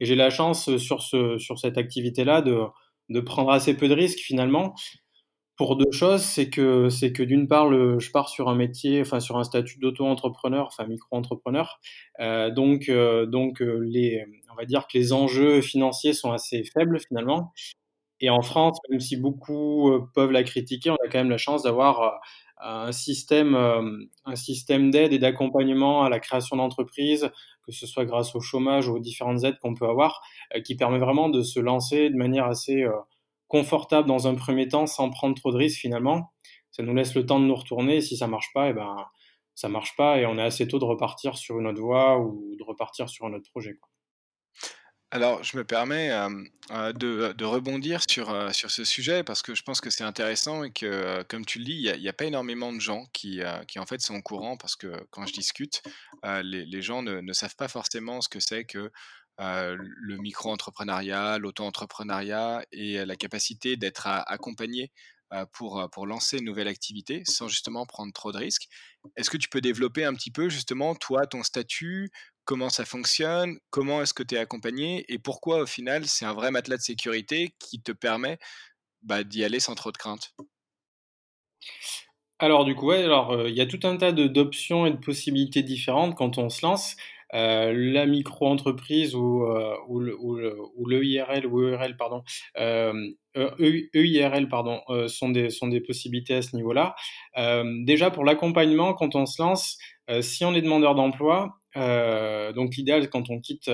[0.01, 4.21] Et j'ai la chance sur, ce, sur cette activité-là de prendre assez peu de risques
[4.21, 4.75] finalement.
[5.59, 9.19] Pour deux choses, c'est que c'est que d'une part, je pars sur un métier, enfin
[9.19, 11.81] sur un statut d'auto-entrepreneur, enfin micro-entrepreneur.
[12.21, 16.63] Euh, donc euh, donc euh, les, on va dire que les enjeux financiers sont assez
[16.63, 17.53] faibles finalement.
[18.21, 21.65] Et en France, même si beaucoup peuvent la critiquer, on a quand même la chance
[21.65, 22.21] d'avoir
[22.61, 23.55] un système,
[24.25, 27.31] un système d'aide et d'accompagnement à la création d'entreprises,
[27.65, 30.21] que ce soit grâce au chômage ou aux différentes aides qu'on peut avoir,
[30.65, 32.85] qui permet vraiment de se lancer de manière assez
[33.49, 36.33] confortable dans un premier temps sans prendre trop de risques finalement.
[36.71, 37.97] Ça nous laisse le temps de nous retourner.
[37.97, 38.97] Et si ça marche pas, et eh ben
[39.59, 42.55] ça marche pas et on est assez tôt de repartir sur une autre voie ou
[42.57, 43.77] de repartir sur un autre projet.
[45.11, 46.11] Alors, je me permets
[46.71, 51.25] de, rebondir sur, sur ce sujet parce que je pense que c'est intéressant et que,
[51.25, 54.01] comme tu le dis, il n'y a, pas énormément de gens qui, qui, en fait
[54.01, 55.83] sont au courant parce que quand je discute,
[56.43, 58.93] les, gens ne, savent pas forcément ce que c'est que
[59.39, 64.91] le micro-entrepreneuriat, l'auto-entrepreneuriat et la capacité d'être accompagné
[65.53, 68.69] pour, pour lancer une nouvelle activité sans justement prendre trop de risques.
[69.17, 72.11] Est-ce que tu peux développer un petit peu justement toi, ton statut,
[72.45, 75.05] comment ça fonctionne, comment est-ce que tu es accompagné?
[75.09, 78.39] Et pourquoi au final c'est un vrai matelas de sécurité qui te permet
[79.03, 80.35] bah, d'y aller sans trop de crainte?
[82.41, 86.15] Alors du coup, alors il y a tout un tas d'options et de possibilités différentes
[86.17, 86.97] quand on se lance.
[87.35, 90.39] Euh, la micro-entreprise ou, euh, le, ou,
[90.77, 92.23] ou l'EIRL EURL, pardon,
[92.59, 92.93] euh,
[93.37, 96.95] EIRL, e pardon, sont, des, sont des possibilités à ce niveau-là.
[97.85, 99.79] déjà, pour l'accompagnement, quand on se lance,
[100.21, 103.71] si on est demandeur d'emploi, euh, donc l'idéal quand on quitte,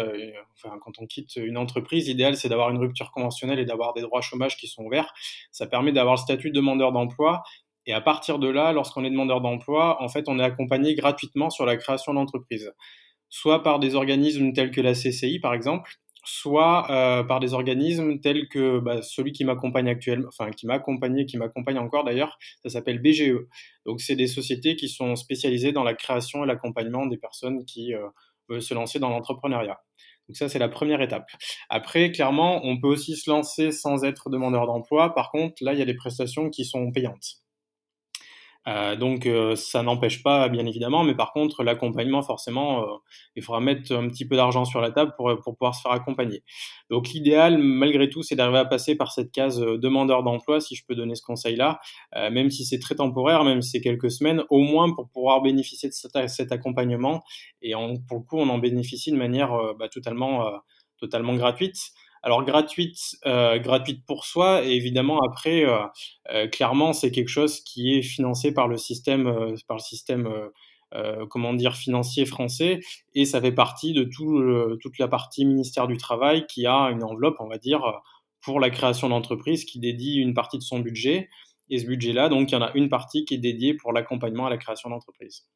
[0.62, 4.20] quand on quitte une entreprise, l'idéal c'est d'avoir une rupture conventionnelle et d'avoir des droits
[4.20, 5.14] chômage qui sont ouverts.
[5.52, 7.42] Ça permet d'avoir le statut de demandeur d'emploi.
[7.86, 11.50] Et à partir de là, lorsqu'on est demandeur d'emploi, en fait, on est accompagné gratuitement
[11.50, 12.72] sur la création d'entreprise
[13.34, 15.90] soit par des organismes tels que la CCI par exemple,
[16.24, 20.74] soit euh, par des organismes tels que bah, celui qui m'accompagne actuellement, enfin qui m'a
[20.74, 23.34] accompagné, qui m'accompagne encore d'ailleurs, ça s'appelle BGE.
[23.86, 27.92] Donc c'est des sociétés qui sont spécialisées dans la création et l'accompagnement des personnes qui
[27.92, 28.06] euh,
[28.48, 29.80] veulent se lancer dans l'entrepreneuriat.
[30.28, 31.26] Donc ça c'est la première étape.
[31.68, 35.12] Après clairement on peut aussi se lancer sans être demandeur d'emploi.
[35.12, 37.43] Par contre là il y a des prestations qui sont payantes.
[38.66, 42.96] Euh, donc euh, ça n'empêche pas, bien évidemment, mais par contre l'accompagnement, forcément, euh,
[43.36, 45.92] il faudra mettre un petit peu d'argent sur la table pour, pour pouvoir se faire
[45.92, 46.42] accompagner.
[46.90, 50.84] Donc l'idéal, malgré tout, c'est d'arriver à passer par cette case demandeur d'emploi, si je
[50.86, 51.80] peux donner ce conseil-là,
[52.30, 55.88] même si c'est très temporaire, même si c'est quelques semaines, au moins pour pouvoir bénéficier
[55.88, 57.22] de cet, accompagnement.
[57.62, 57.72] Et
[58.08, 60.50] pour le coup, on en bénéficie de manière bah, totalement,
[60.98, 61.76] totalement gratuite.
[62.24, 65.84] Alors gratuite, euh, gratuite pour soi, et évidemment après, euh,
[66.32, 69.24] euh, clairement, c'est quelque chose qui est financé par le système,
[69.68, 70.26] par le système,
[71.28, 72.80] comment dire, financier français,
[73.14, 74.42] et ça fait partie de tout,
[74.80, 77.82] toute la partie ministère du travail qui a une enveloppe, on va dire,
[78.40, 81.28] pour la création d'entreprise, qui dédie une partie de son budget.
[81.68, 84.46] Et ce budget-là, donc, il y en a une partie qui est dédiée pour l'accompagnement
[84.46, 85.46] à la création d'entreprise.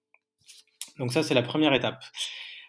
[0.99, 2.03] Donc ça, c'est la première étape.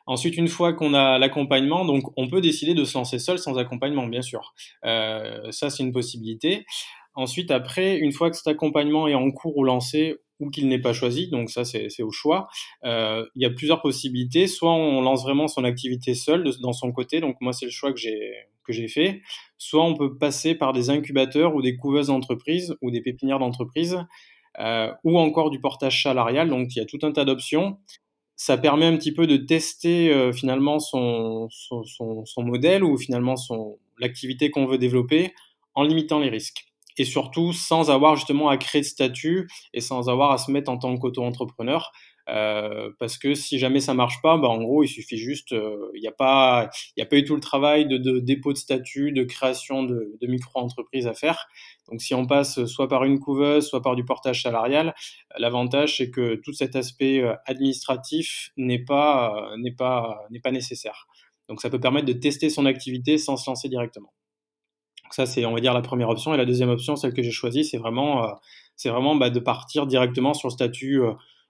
[0.05, 1.85] Ensuite, une fois qu'on a l'accompagnement,
[2.17, 4.53] on peut décider de se lancer seul sans accompagnement, bien sûr.
[4.85, 6.65] Euh, ça, c'est une possibilité.
[7.13, 10.79] Ensuite, après, une fois que cet accompagnement est en cours ou lancé, ou qu'il n'est
[10.79, 12.47] pas choisi, donc ça c'est au choix,
[12.85, 14.47] euh, il y a plusieurs possibilités.
[14.47, 17.91] Soit on lance vraiment son activité seul dans son côté, donc moi c'est le choix
[17.91, 18.33] que j'ai
[18.63, 19.21] que j'ai fait.
[19.57, 23.97] Soit on peut passer par des incubateurs ou des couveuses d'entreprise ou des pépinières d'entreprise,
[24.59, 26.49] euh, ou encore du portage salarial.
[26.49, 27.77] Donc il y a tout un tas d'options
[28.39, 31.49] ça permet un petit peu de tester euh, finalement son,
[32.37, 35.33] modèle ou finalement son, l'activité qu'on veut développer
[35.75, 36.63] en limitant les risques.
[36.97, 40.71] Et surtout sans avoir justement à créer de statut et sans avoir à se mettre
[40.71, 41.91] en tant qu'auto-entrepreneur.
[42.31, 45.89] Euh, parce que si jamais ça marche pas, bah en gros, il suffit juste, euh,
[45.95, 46.69] il n'y a pas,
[47.11, 51.47] eu tout le travail de, dépôt de statut, de création de, micro-entreprise à faire.
[51.89, 54.93] Donc, si on passe soit par une couveuse, soit par du portage salarial,
[55.37, 59.49] l'avantage c'est que tout cet aspect euh, administratif n'est pas,
[60.51, 61.07] nécessaire.
[61.47, 64.13] Donc, ça peut permettre de tester son activité sans se lancer directement.
[65.03, 66.35] Donc ça, c'est, on va dire, la première option.
[66.35, 68.35] Et la deuxième option, celle que j'ai choisie, c'est vraiment,
[68.75, 71.01] c'est vraiment bah, de partir directement sur le statut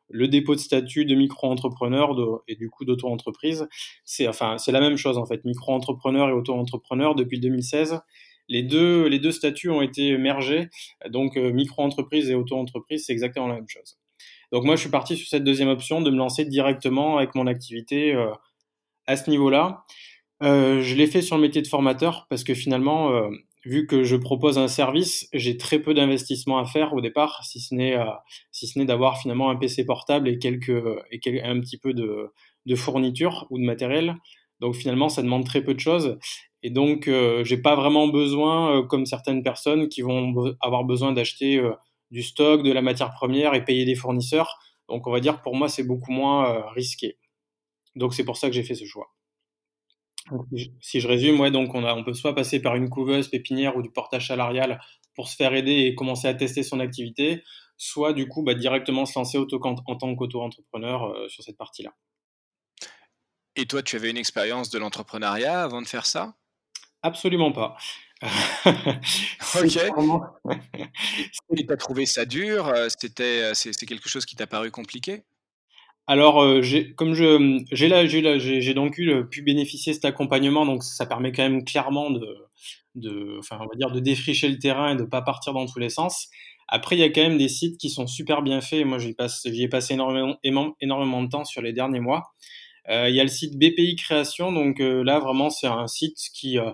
[0.10, 2.16] le dépôt de statut de micro-entrepreneur
[2.48, 3.68] et du coup d'auto-entreprise,
[4.06, 5.44] c'est enfin la même chose en fait.
[5.46, 8.02] Micro-entrepreneur et auto-entrepreneur depuis 2016,
[8.48, 10.70] les deux les deux statuts ont été mergés,
[11.10, 13.98] donc euh, micro-entreprise et auto-entreprise c'est exactement la même chose.
[14.52, 17.46] Donc moi, je suis parti sur cette deuxième option de me lancer directement avec mon
[17.46, 18.16] activité
[19.06, 19.86] à ce niveau-là.
[20.42, 23.30] je l'ai fait sur le métier de formateur parce que finalement,
[23.70, 27.60] vu que je propose un service, j'ai très peu d'investissement à faire au départ, si
[27.60, 27.98] ce n'est
[28.76, 32.32] n'est d'avoir finalement un PC portable et quelques et un petit peu de,
[32.66, 34.16] de fourniture ou de matériel.
[34.60, 36.18] Donc finalement, ça demande très peu de choses.
[36.64, 41.14] Et donc, euh, j'ai pas vraiment besoin, euh, comme certaines personnes qui vont avoir besoin
[41.14, 41.72] d'acheter euh,
[42.12, 44.60] du stock, de la matière première et payer des fournisseurs.
[44.90, 47.18] Donc, on va dire pour moi, c'est beaucoup moins euh, risqué.
[47.96, 49.08] Donc, c'est pour ça que j'ai fait ce choix.
[50.82, 53.76] Si je résume, ouais, donc on, a, on peut soit passer par une couveuse pépinière
[53.78, 54.82] ou du portage salarial
[55.16, 57.44] pour se faire aider et commencer à tester son activité,
[57.78, 61.94] soit du coup bah, directement se lancer auto en tant qu'auto-entrepreneur sur cette partie-là.
[63.56, 66.34] Et toi, tu avais une expérience de l'entrepreneuriat avant de faire ça?
[67.02, 67.76] Absolument pas.
[68.22, 69.78] ok.
[71.58, 72.68] Et tu as trouvé ça dur?
[72.68, 75.24] Euh, C'était, euh, c'est, quelque chose qui t'a paru compliqué?
[76.10, 76.62] Alors, euh,
[76.98, 81.32] comme j'ai, là, j'ai, j'ai, donc eu, pu bénéficier de cet accompagnement, donc ça permet
[81.32, 82.36] quand même clairement de,
[82.96, 83.60] de, enfin,
[83.94, 86.30] de défricher le terrain et de pas partir dans tous les sens.
[86.68, 88.86] Après, il y a quand même des sites qui sont super bien faits.
[88.88, 89.16] Moi, j'y,
[89.62, 92.32] ai passé énormément, de temps sur les derniers mois.
[92.90, 96.18] Euh, il y a le site BPI Création, donc euh, là vraiment c'est un site
[96.34, 96.72] qui euh,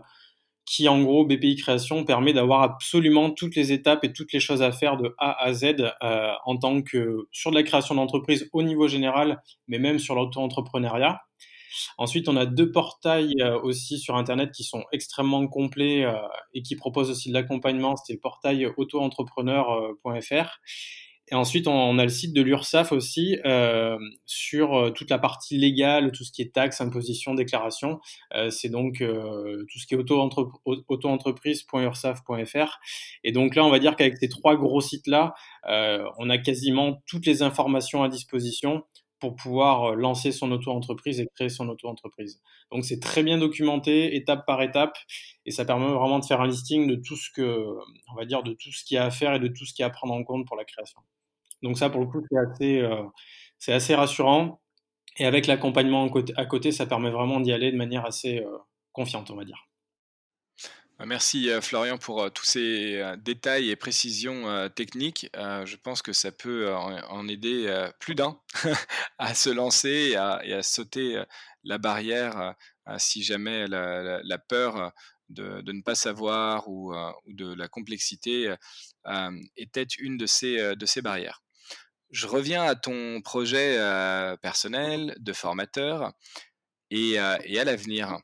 [0.65, 4.61] qui en gros BPI Création permet d'avoir absolument toutes les étapes et toutes les choses
[4.61, 8.63] à faire de A à Z en tant que sur de la création d'entreprise au
[8.63, 11.21] niveau général, mais même sur l'auto-entrepreneuriat.
[11.97, 16.05] Ensuite, on a deux portails aussi sur Internet qui sont extrêmement complets
[16.53, 17.95] et qui proposent aussi de l'accompagnement.
[17.97, 20.59] C'est le portail auto-entrepreneur.fr
[21.31, 25.57] et ensuite, on, a le site de l'URSSAF aussi euh, sur euh, toute la partie
[25.57, 27.99] légale, tout ce qui est taxes, imposition, déclaration.
[28.35, 32.79] Euh, c'est donc euh, tout ce qui est auto-entreprise.ursaf.fr.
[33.23, 35.33] Et donc là, on va dire qu'avec ces trois gros sites-là,
[35.67, 38.83] euh, on a quasiment toutes les informations à disposition
[39.19, 42.39] pour pouvoir lancer son auto-entreprise et créer son auto-entreprise.
[42.71, 44.95] Donc c'est très bien documenté, étape par étape,
[45.47, 47.65] et ça permet vraiment de faire un listing de tout ce que,
[48.11, 49.73] on va dire, de tout ce qu'il y a à faire et de tout ce
[49.73, 51.01] qu'il y a à prendre en compte pour la création.
[51.65, 54.61] Donc ça, pour le coup, c'est assez, euh, rassurant.
[55.17, 58.57] Et avec l'accompagnement à côté, ça permet vraiment d'y aller de manière assez euh,
[58.91, 59.65] confiante, on va dire.
[60.99, 65.27] Bah, merci euh, Florian pour tous ces détails et précisions techniques.
[65.33, 68.39] Je pense que ça peut en aider plus d'un
[69.17, 71.23] à se lancer et à, sauter
[71.63, 72.53] la barrière
[72.99, 74.91] si jamais la, peur
[75.29, 76.93] de, ne pas savoir ou,
[77.25, 78.53] de la complexité
[79.57, 81.41] était une de ces barrières.
[82.15, 83.77] Je reviens à ton projet
[84.41, 86.13] personnel de formateur
[86.89, 88.17] et, à l'avenir.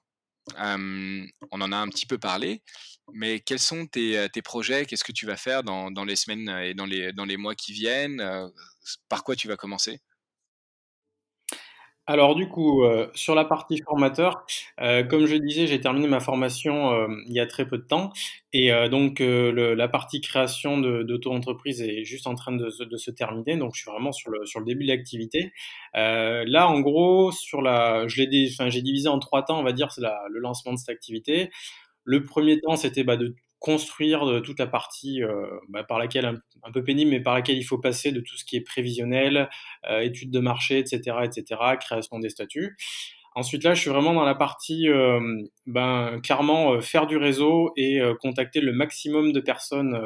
[0.58, 2.64] on en a un petit peu parlé,
[3.12, 4.86] mais quels sont tes, projets?
[4.86, 7.74] Qu'est-ce que tu vas faire dans, les semaines et dans les, dans les mois qui
[7.74, 8.26] viennent?
[9.10, 10.00] Par quoi tu vas commencer?
[12.12, 14.46] Alors du coup, euh, sur la partie formateur,
[14.82, 17.84] euh, comme je disais, j'ai terminé ma formation euh, il y a très peu de
[17.84, 18.12] temps,
[18.52, 23.82] et donc la partie création d'auto-entreprise est juste en train de, se terminer, donc je
[23.82, 25.54] suis vraiment sur le, début de l'activité.
[25.94, 30.40] là, en gros, sur la, j'ai divisé en trois temps, on va dire, c'est le
[30.40, 31.50] lancement de cette activité.
[32.04, 36.26] Le premier temps, c'était bah, de construire de toute la partie euh, bah, par laquelle
[36.26, 39.50] un, peu pénible, mais par laquelle il faut passer de tout ce qui est prévisionnel,
[39.88, 42.76] euh, études de marché, etc., etc., création des statuts.
[43.34, 45.22] Ensuite, là, je suis vraiment dans la partie, euh,
[45.66, 49.98] ben, clairement, euh, faire du réseau et euh, contacter le maximum de personnes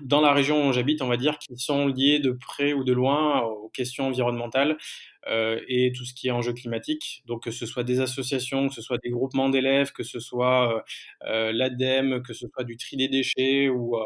[0.00, 2.92] dans la région où j'habite, on va dire, qui sont liées de près ou de
[2.92, 4.76] loin aux questions environnementales
[5.68, 7.22] et tout ce qui est enjeu climatique.
[7.26, 10.84] Donc, que ce soit des associations, que ce soit des groupements d'élèves, que ce soit
[11.22, 13.96] l'ADEME, que ce soit du tri des déchets ou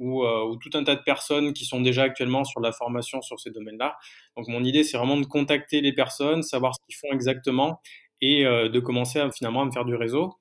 [0.00, 3.40] euh, ou, tout un tas de personnes qui sont déjà actuellement sur la formation sur
[3.40, 3.96] ces domaines-là.
[4.36, 7.80] Donc mon idée, c'est vraiment de contacter les personnes, savoir ce qu'ils font exactement
[8.20, 10.34] et euh, de commencer finalement à me faire du réseau.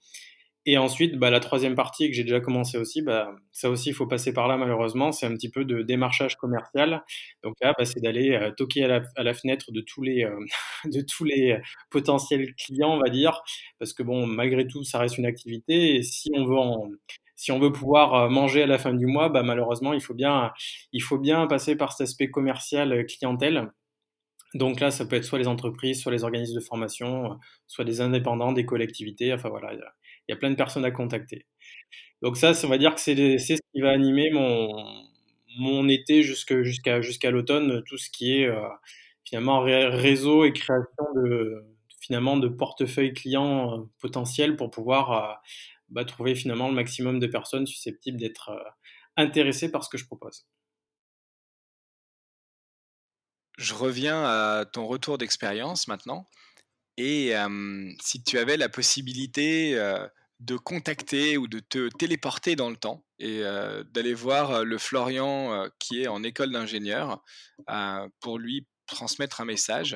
[0.68, 3.94] Et ensuite, bah, la troisième partie que j'ai déjà commencé aussi, bah, ça aussi, il
[3.94, 7.04] faut passer par là malheureusement, c'est un petit peu de démarchage commercial.
[7.44, 10.28] Donc là, bah, c'est d'aller euh, toquer à la, fenêtre de tous les,
[10.86, 11.60] de tous les
[11.92, 13.42] potentiels clients, on va dire,
[13.80, 15.96] parce que bon, malgré tout, ça reste une activité.
[15.96, 16.90] Et si on veut en,
[17.36, 20.14] si on veut pouvoir euh, manger à la fin du mois, bah, malheureusement, il faut
[20.14, 23.72] bien, passer par cet aspect commercial euh, clientèle.
[24.54, 27.36] Donc là, ça peut être soit les entreprises, soit les organismes de formation, euh,
[27.68, 29.34] soit des indépendants, des collectivités.
[29.34, 29.82] Enfin voilà, il
[30.30, 31.46] y, a, plein de personnes à contacter.
[32.22, 37.84] Donc ça, on va dire que c'est ce qui va animer mon, été jusqu'à l'automne,
[37.86, 38.50] tout ce qui est
[39.26, 41.64] finalement réseau et création de
[42.00, 45.42] finalement de portefeuille clients potentiels pour pouvoir
[45.96, 48.70] bah, trouver finalement le maximum de personnes susceptibles d'être euh,
[49.18, 50.46] intéressées par ce que je propose.
[53.58, 56.28] je reviens à ton retour d'expérience maintenant
[56.98, 57.34] et
[58.02, 59.76] si tu avais la possibilité,
[60.42, 63.42] de contacter ou de te téléporter dans le temps et
[63.92, 67.24] d'aller voir, le Florian, qui est en école d'ingénieur,
[68.20, 69.96] pour lui transmettre un message,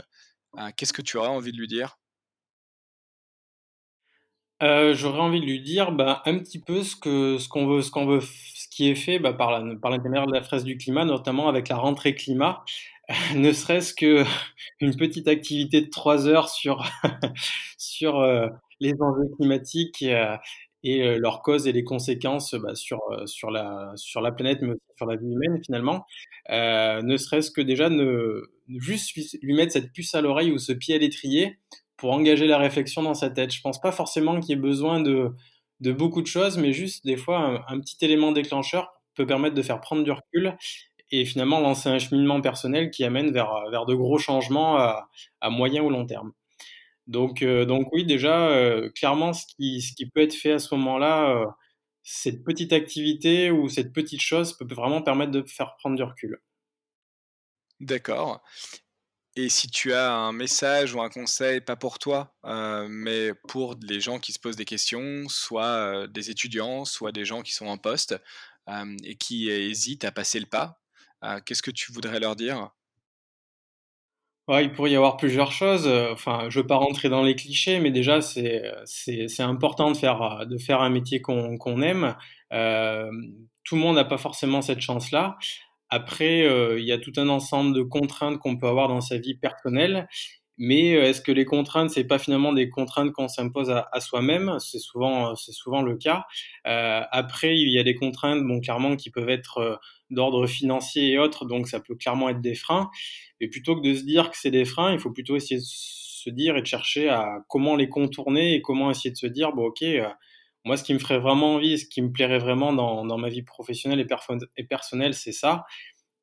[0.75, 1.97] qu'est-ce que tu aurais envie de lui dire?
[4.61, 7.81] Heu, j'aurais envie de lui dire, bah, un petit peu ce que ce qu'on veut
[7.81, 10.65] ce qu'on veut ce qui est fait, bah, par la par l'intermédiaire de la fresque
[10.65, 12.63] du climat, notamment avec la rentrée climat.
[13.35, 14.25] Ne serait-ce qu'une
[14.99, 16.83] petite activité de 3 heures sur
[17.77, 18.49] sur, heu,
[18.81, 20.37] les enjeux climatiques et heu
[20.83, 24.81] et leurs causes et les conséquences, bah, sur, sur la sur la planète, mais aussi
[24.97, 26.05] sur la vie humaine finalement.
[26.51, 28.41] Heu, ne serait-ce que déjà ne
[28.77, 31.57] juste lui mettre cette puce à l'oreille ou ce pied à l'étrier
[31.99, 33.53] pour engager la réflexion dans sa tête.
[33.53, 37.17] Je pense pas forcément qu'il y ait besoin de beaucoup de choses, mais juste des
[37.17, 40.55] fois un petit élément déclencheur peut permettre de faire prendre du recul
[41.11, 43.51] et finalement lancer un cheminement personnel qui amène vers,
[43.87, 46.31] de gros changements à moyen ou long terme.
[47.07, 51.47] Donc donc oui déjà, heu, clairement ce qui peut être fait à ce moment-là, heu,
[52.03, 56.39] cette petite activité ou cette petite chose peut vraiment permettre de faire prendre du recul.
[57.79, 58.41] D'accord
[59.35, 63.75] et si tu as un message ou un conseil, pas pour toi, heu, mais pour
[63.81, 67.53] les gens qui se posent des questions, soit, heu, des étudiants, soit des gens qui
[67.53, 68.15] sont en poste,
[68.67, 70.81] hem et qui hésitent à passer le pas,
[71.45, 72.71] qu'est-ce que tu voudrais leur dire?
[74.51, 77.91] Il pourrait y avoir plusieurs choses, enfin, je veux pas rentrer dans les clichés, mais
[77.91, 78.63] déjà c'est,
[79.39, 80.21] important de faire,
[80.81, 82.15] un métier qu'on aime.
[83.63, 85.37] Tout le monde n'a pas forcément cette chance-là.
[85.89, 89.17] Après, heu, il y a tout un ensemble de contraintes qu'on peut avoir dans sa
[89.17, 90.07] vie personnelle,
[90.57, 94.57] mais, heu, est-ce que les contraintes, c'est pas finalement des contraintes qu'on s'impose à soi-même?
[94.59, 96.25] C'est souvent, heu, c'est souvent le cas.
[96.65, 99.79] Après, il y a des contraintes, bon, clairement, qui peuvent être,
[100.11, 102.89] d'ordre financier et autres, donc ça peut clairement être des freins.
[103.41, 105.65] Et plutôt que de se dire que c'est des freins, il faut plutôt essayer de
[105.65, 109.53] se dire et de chercher à comment les contourner et comment essayer de se dire:
[109.53, 109.83] «Bon OK,
[110.65, 113.43] moi ce qui me ferait vraiment envie ce qui me plairait vraiment dans ma vie
[113.43, 114.05] professionnelle
[114.57, 115.65] et personnelle, c'est ça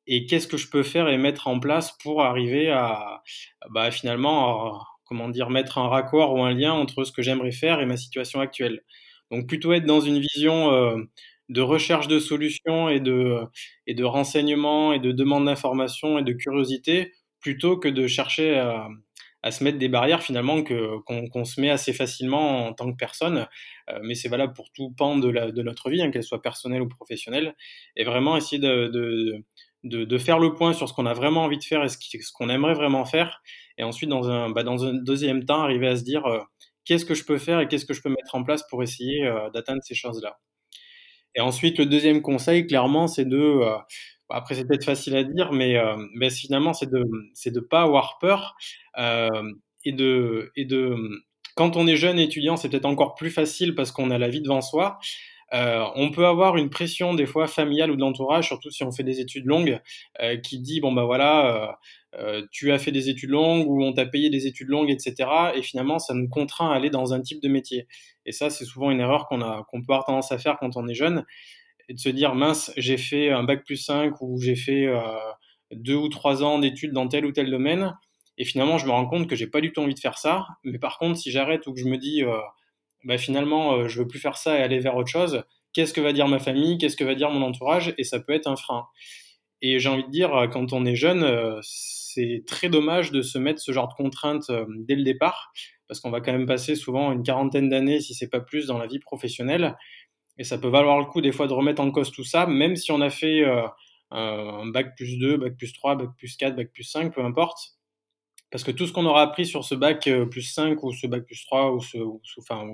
[0.07, 3.21] et qu'est-ce que je peux faire et mettre en place pour arriver à,
[3.71, 5.49] bah, finalement, comment dire?
[5.49, 8.83] Mettre un raccord ou un lien entre ce que j'aimerais faire et ma situation actuelle.
[9.31, 11.09] Donc plutôt être dans une vision, heu,
[11.49, 13.39] de recherche de solutions et de
[13.87, 18.87] et de renseignements et de demande d'informations et de curiosité, plutôt que de chercher à
[19.43, 22.97] à se mettre des barrières finalement que qu'on se met assez facilement en tant que
[22.97, 23.47] personne.
[23.89, 26.41] Heu, mais c'est valable pour tout pan de la de notre vie, hein, qu'elle soit
[26.41, 27.55] personnelle ou professionnelle
[27.95, 29.43] et vraiment essayer de de
[29.83, 31.97] de, faire le point sur ce qu'on a vraiment envie de faire et ce
[32.33, 33.41] qu'on aimerait vraiment faire.
[33.77, 36.39] Et ensuite, dans un, bah, dans un deuxième temps, arriver à se dire euh,
[36.85, 39.25] qu'est-ce que je peux faire et qu'est-ce que je peux mettre en place pour essayer
[39.25, 40.37] euh, d'atteindre ces choses-là.
[41.35, 43.77] Et ensuite, le deuxième conseil, clairement, c'est de, euh,
[44.29, 45.95] après c'est peut-être facile à dire, mais, euh,
[46.29, 47.03] finalement, c'est de
[47.45, 48.55] de pas avoir peur
[48.97, 49.51] euh,
[49.85, 50.51] et de
[51.55, 54.41] quand on est jeune étudiant, c'est peut-être encore plus facile parce qu'on a la vie
[54.41, 54.99] devant soi.
[55.53, 58.91] Euh, on peut avoir une pression des fois familiale ou de l'entourage, surtout si on
[58.91, 59.79] fait des études longues,
[60.43, 61.79] qui dit bon bah voilà,
[62.51, 65.29] tu as fait des études longues ou on t'a payé des études longues, etc.
[65.55, 67.87] Et finalement, ça nous contraint à aller dans un type de métier.
[68.25, 70.93] Et ça, c'est souvent une erreur qu'on peut avoir tendance à faire quand on est
[70.95, 71.25] jeune,
[71.89, 75.01] et de se dire mince, j'ai fait un bac plus 5 ou j'ai fait euh,
[75.71, 77.95] deux ou trois ans d'études dans tel ou tel domaine.
[78.37, 80.45] Et finalement, je me rends compte que j'ai pas du tout envie de faire ça.
[80.63, 82.37] Mais par contre, si j'arrête ou que je me dis euh,
[83.05, 85.43] bah, finalement, euh, je veux plus faire ça et aller vers autre chose.
[85.73, 87.93] Qu'est-ce que va dire ma famille Qu'est-ce que va dire mon entourage?
[87.97, 88.85] Et ça peut être un frein.
[89.61, 93.37] Et j'ai envie de dire, euh, quand on est jeune, c'est très dommage de se
[93.37, 95.51] mettre ce genre de contraintes dès le départ,
[95.87, 98.77] parce qu'on va quand même passer souvent une quarantaine d'années, si c'est pas plus, dans
[98.77, 99.75] la vie professionnelle.
[100.37, 102.75] Et ça peut valoir le coup des fois de remettre en cause tout ça, même
[102.75, 103.67] si on a fait euh,
[104.11, 107.73] un bac plus 2, bac plus 3, bac plus 4, bac plus 5, peu importe
[108.49, 111.05] parce que tout ce qu'on aura appris sur ce bac euh, plus 5 ou ce
[111.05, 111.81] bac plus 3 ou,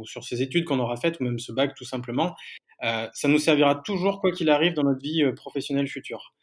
[0.05, 2.35] sur ces études qu'on aura faites ou même ce bac tout simplement,
[2.83, 6.35] euh, ça nous servira toujours quoi qu'il arrive dans notre vie professionnelle future.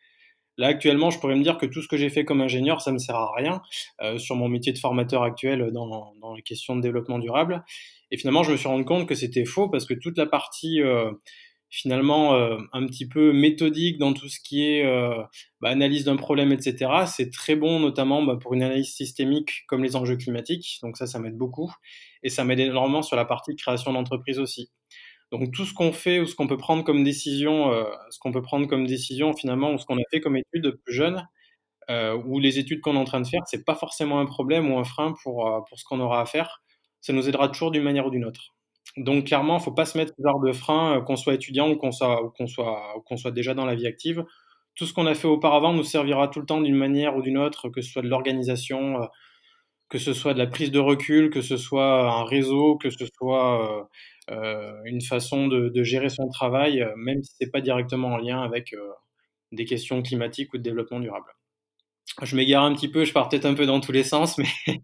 [0.56, 2.90] Là actuellement, je pourrais me dire que tout ce que j'ai fait comme ingénieur, ça
[2.90, 3.62] me sert à rien
[4.18, 7.64] sur mon métier de formateur actuel dans les questions de développement durable.
[8.10, 10.82] Et finalement, je me suis rendu compte que c'était faux parce que toute la partie
[10.82, 11.12] euh,
[11.68, 15.22] finalement euh, un petit peu méthodique dans tout ce qui est euh,
[15.60, 16.90] bah, analyse d'un problème, etc.
[17.06, 20.78] C'est très bon, notamment bah, pour une analyse systémique comme les enjeux climatiques.
[20.82, 21.72] Donc ça, ça m'aide beaucoup.
[22.22, 24.70] Et ça m'aide énormément sur la partie création d'entreprise aussi.
[25.30, 27.72] Donc tout ce qu'on fait ou ce qu'on peut prendre comme décision,
[28.10, 30.92] ce qu'on peut prendre comme décision finalement, ou ce qu'on a fait comme étude plus
[30.92, 31.24] jeune,
[31.88, 34.78] ou les études qu'on est en train de faire, c'est pas forcément un problème ou
[34.78, 36.60] un frein pour ce qu'on aura à faire.
[37.00, 38.54] Ça nous aidera toujours d'une manière ou d'une autre.
[38.96, 41.76] Donc clairement, faut pas se mettre ce genre de frein, euh, qu'on soit étudiant ou
[41.76, 44.24] qu'on soit, ou qu'on soit, qu'on soit déjà dans la vie active.
[44.76, 47.38] tout ce qu'on a fait auparavant nous servira tout le temps d'une manière ou d'une
[47.38, 49.08] autre, que ce soit de l'organisation,
[49.90, 53.06] que ce soit de la prise de recul, que ce soit un réseau, que ce
[53.06, 53.88] soit
[54.86, 58.74] une façon de, gérer son travail, même si c'est pas directement en lien avec
[59.52, 61.30] des questions climatiques ou de développement durable.
[62.22, 64.48] Je m'égare un petit peu, je pars peut-être un peu dans tous les sens, mais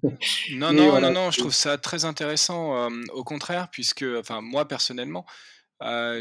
[0.53, 2.89] non, non, non, non, je trouve ça très intéressant.
[3.13, 5.27] au contraire, puisque, enfin, moi personnellement,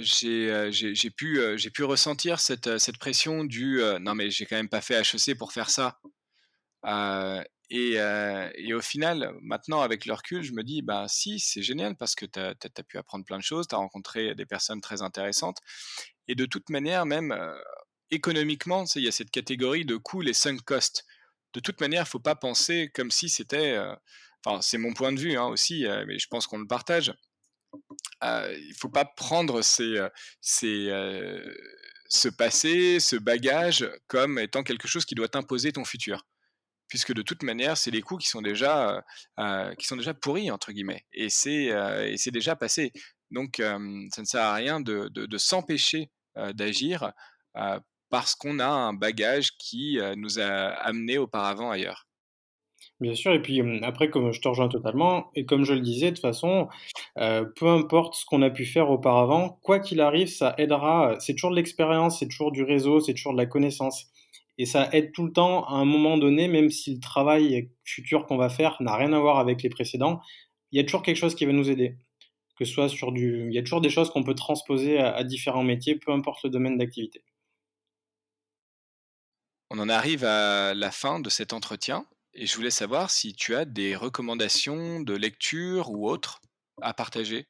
[0.01, 4.81] j'ai pu, j'ai pu ressentir cette, cette pression du non mais j'ai quand même pas
[4.81, 5.99] fait HEC pour faire ça.
[7.69, 11.95] Et, et, au final, maintenant, avec le recul, je me dis, bah si, c'est génial
[11.95, 15.01] parce que tu as, pu apprendre plein de choses, tu as rencontré des personnes très
[15.01, 15.57] intéressantes.
[16.27, 17.31] Et de toute manière, même
[18.11, 21.05] économiquement, il y a cette catégorie de coûts, les sunk costs.
[21.53, 23.77] De toute manière, il ne faut pas penser comme si c'était...
[24.43, 27.13] Enfin, c'est mon point de vue hein, aussi, mais je pense qu'on le partage.
[28.21, 30.09] il ne faut pas prendre ce
[32.37, 36.25] passé, ce bagage, comme étant quelque chose qui doit t'imposer ton futur
[36.87, 39.03] puisque de toute manière, c'est les coûts qui sont déjà,
[39.77, 41.71] qui sont déjà pourris, entre guillemets, et c'est,
[42.31, 42.91] déjà passé.
[43.31, 46.09] Donc, ça ne sert à rien de, s'empêcher
[46.53, 47.11] d'agir
[48.09, 52.07] parce qu'on a un bagage qui nous a amenés auparavant ailleurs.
[53.01, 56.11] Bien sûr, et puis après, comme je te rejoins totalement, et comme je le disais,
[56.11, 56.69] de toute façon,
[57.15, 61.15] peu importe ce qu'on a pu faire auparavant, quoi qu'il arrive, ça aidera.
[61.19, 64.07] C'est toujours de l'expérience, c'est toujours du réseau, c'est toujours de la connaissance.
[64.57, 68.25] Et ça aide tout le temps à un moment donné, même si le travail futur
[68.25, 70.21] qu'on va faire n'a rien à voir avec les précédents,
[70.71, 71.97] il y a toujours quelque chose qui va nous aider.
[72.57, 73.47] Que ce soit sur du.
[73.49, 76.49] Il y a toujours des choses qu'on peut transposer à, différents métiers, peu importe le
[76.49, 77.21] domaine d'activité.
[79.75, 83.55] On en arrive à la fin de cet entretien et je voulais savoir si tu
[83.55, 86.39] as des recommandations de lecture ou autres
[86.81, 87.45] à partager.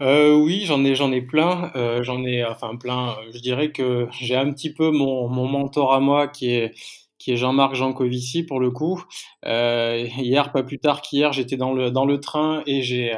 [0.00, 1.70] Euh, oui, j'en ai, j'en ai plein.
[1.76, 3.16] Euh, j'en ai, enfin plein.
[3.32, 6.74] Je dirais que j'ai un petit peu mon, mon mentor à moi qui est
[7.18, 9.00] qui est Jean-Marc Jancovici pour le coup.
[9.46, 13.16] Euh, hier, pas plus tard qu'hier, j'étais dans le dans le train et j'ai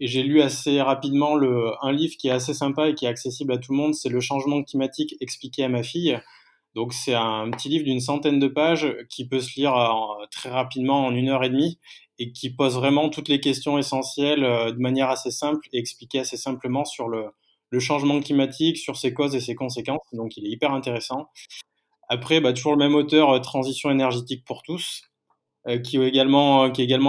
[0.00, 3.52] j'ai lu assez rapidement le un livre qui est assez sympa et qui est accessible
[3.52, 3.94] à tout le monde.
[3.94, 6.20] C'est Le changement climatique expliqué à ma fille.
[6.78, 9.74] Donc c'est un petit livre d'une centaine de pages qui peut se lire
[10.30, 11.80] très rapidement en une heure et demie
[12.20, 16.20] et qui pose vraiment toutes les questions essentielles euh, de manière assez simple et expliqué
[16.20, 17.32] assez simplement sur le,
[17.80, 20.06] changement climatique, sur ses causes et ses conséquences.
[20.12, 21.26] Donc il est hyper intéressant.
[22.08, 25.02] Après, bah, toujours le même auteur, euh, Transition énergétique pour tous,
[25.66, 26.62] euh, qui, est également,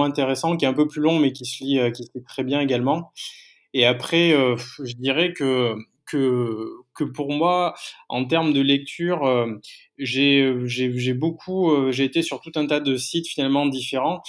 [0.03, 1.79] intéressant, qui est un peu plus long mais qui se lit
[2.25, 3.11] très bien également.
[3.75, 5.75] Et après, je dirais que
[6.09, 7.75] que, pour moi,
[8.09, 9.21] en termes de lecture,
[9.97, 14.21] j'ai beaucoup, j'ai été sur tout un tas de sites finalement différents.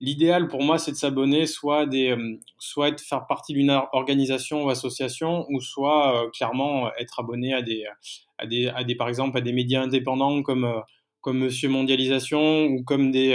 [0.00, 4.62] L'idéal pour moi, c'est de s'abonner soit des, euh, soit de faire partie d'une organisation
[4.64, 7.84] ou association, ou soit euh, clairement être abonné à des,
[8.38, 10.80] à des, à des, par exemple, à des médias indépendants comme, euh,
[11.20, 13.34] comme Monsieur Mondialisation ou comme des,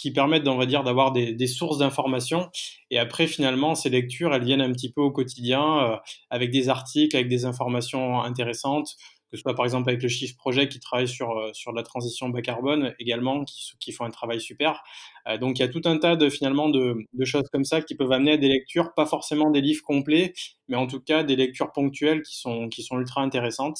[0.00, 2.50] qui permettent, dire, d'avoir des, des, sources d'informations.
[2.90, 7.16] Et après, finalement, ces lectures, elles viennent un petit peu au quotidien avec des articles,
[7.16, 8.96] avec des informations intéressantes
[9.30, 11.82] que ce soit par exemple avec le Shift Project qui travaille sur, euh, sur la
[11.82, 14.82] transition bas carbone également, qui, font un travail super.
[15.28, 17.94] Euh, donc il y a tout un tas de finalement de, choses comme ça qui
[17.94, 20.32] peuvent amener à des lectures, pas forcément des livres complets,
[20.68, 23.78] mais en tout cas des lectures ponctuelles qui sont, qui sont ultra intéressantes.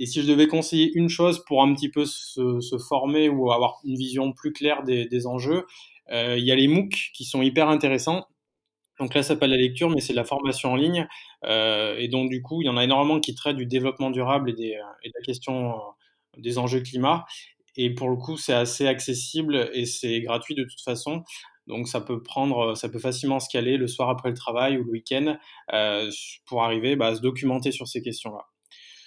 [0.00, 3.80] Et si je devais conseiller une chose pour un petit peu se, former ou avoir
[3.84, 5.66] une vision plus claire des, enjeux,
[6.10, 8.26] euh, il y a les MOOC qui sont hyper intéressants.
[8.98, 11.06] Donc là, ça pas la lecture, mais c'est de la formation en ligne.
[11.44, 14.48] Euh, et donc, du coup, il y en a énormément qui traitent du développement durable
[14.48, 15.74] et, des, euh, de la question
[16.38, 17.26] des enjeux climat.
[17.76, 21.24] Et pour le coup, c'est assez accessible et c'est gratuit de toute façon.
[21.66, 24.84] Donc, ça peut prendre, ça peut facilement se caler le soir après le travail ou
[24.84, 25.36] le week-end
[26.46, 28.49] pour arriver bah, à se documenter sur ces questions-là.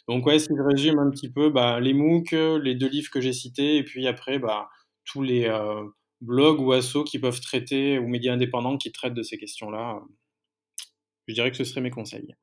[0.07, 2.31] Donc, ouais, si je résume un petit peu, bah, les MOOC,
[2.61, 4.69] les deux livres que j'ai cités, et puis après, bah,
[5.05, 5.83] tous les euh,
[6.21, 10.01] blogs ou assos qui peuvent traiter, ou médias indépendants qui traitent de ces questions-là.
[11.27, 12.35] Je dirais que ce serait mes conseils.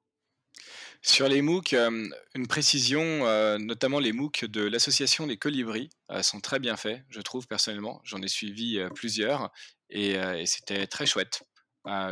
[1.02, 6.22] Sur les MOOC, euh, une précision, euh, notamment les MOOC de l'association des Colibris euh,
[6.22, 8.02] sont très bien faits, je trouve personnellement.
[8.04, 9.50] J'en ai suivi plusieurs
[9.88, 11.42] et, c'était très chouette.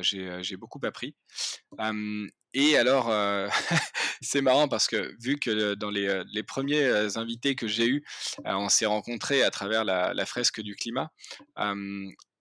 [0.03, 1.14] J'ai beaucoup appris.
[2.55, 3.51] et alors,
[4.21, 8.05] c'est marrant parce que vu que dans les, premiers invités que j'ai eus,
[8.45, 11.11] on s'est rencontrés à travers la, fresque du climat,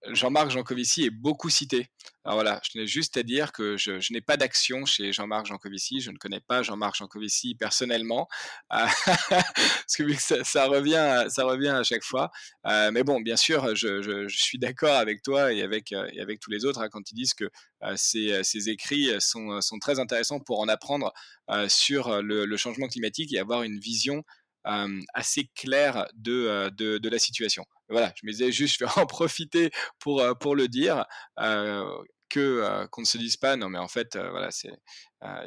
[0.05, 1.87] Jean-Marc Jancovici est beaucoup cité.
[2.23, 6.01] Alors voilà, je n'ai juste à dire que je, n'ai pas d'action chez Jean-Marc Jancovici.
[6.01, 8.27] Je ne connais pas Jean-Marc Jancovici personnellement,
[8.69, 12.31] parce que ça, revient, ça revient à chaque fois.
[12.65, 16.65] Euh, mais bon, bien sûr, je, suis d'accord avec toi et avec, avec tous les
[16.65, 17.49] autres hein, quand ils disent que
[17.83, 21.13] euh, ces, écrits sont, très intéressants pour en apprendre
[21.49, 24.23] euh, sur le, changement climatique et avoir une vision
[25.13, 27.65] assez claire de, la situation.
[27.89, 31.05] Voilà, je me disais juste, je vais en profiter pour, pour le dire.
[32.29, 34.73] que qu'on ne se dise pas non mais en fait voilà c'est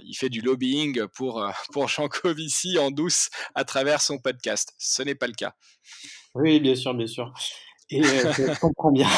[0.03, 5.03] il fait du lobbying pour pour Jean Covici en douce à travers son podcast ce
[5.03, 5.55] n'est pas le cas
[6.35, 7.35] oui bien sûr bien sûr
[7.91, 9.09] et euh, je comprends bien.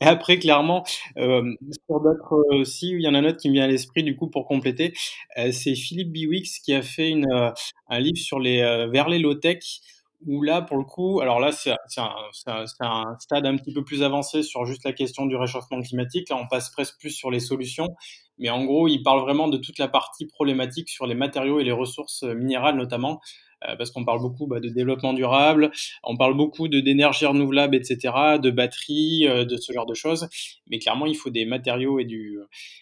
[0.00, 0.84] et après, clairement,
[1.18, 1.54] euh,
[1.86, 4.16] sur d'autres aussi, il y en a un autre qui me vient à l'esprit, du
[4.16, 4.92] coup, pour compléter.
[5.38, 7.50] Euh, c'est Philippe Biwix qui a fait une, euh,
[7.88, 9.62] un livre sur les euh, vers les low-tech,
[10.26, 11.76] où là, pour le coup, alors là, c'est un,
[12.46, 16.28] un, un, stade un petit peu plus avancé sur juste la question du réchauffement climatique.
[16.28, 17.88] Là, on passe presque plus sur les solutions.
[18.38, 21.64] Mais en gros, il parle vraiment de toute la partie problématique sur les matériaux et
[21.64, 23.20] les ressources minérales, notamment.
[23.68, 25.70] Euh, parce qu'on parle beaucoup bah, de développement durable,
[26.02, 30.28] on parle beaucoup d'énergie renouvelable, etc., de batteries, euh, de ce genre de choses.
[30.68, 32.08] Mais clairement, il faut des matériaux et,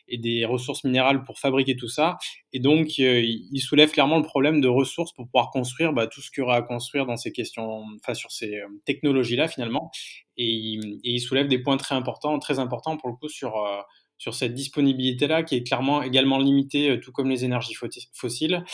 [0.08, 2.18] et des ressources minérales pour fabriquer tout ça.
[2.52, 6.20] Et donc, euh, il soulève clairement le problème de ressources pour pouvoir construire bah, tout
[6.20, 9.90] ce qu'il y aura à construire dans ces questions, enfin sur ces technologies-là finalement.
[10.36, 15.42] Et, il soulève des points très importants, très importants pour le coup sur cette disponibilité-là
[15.42, 17.74] qui est clairement également limitée, euh, tout comme les énergies
[18.12, 18.64] fossiles,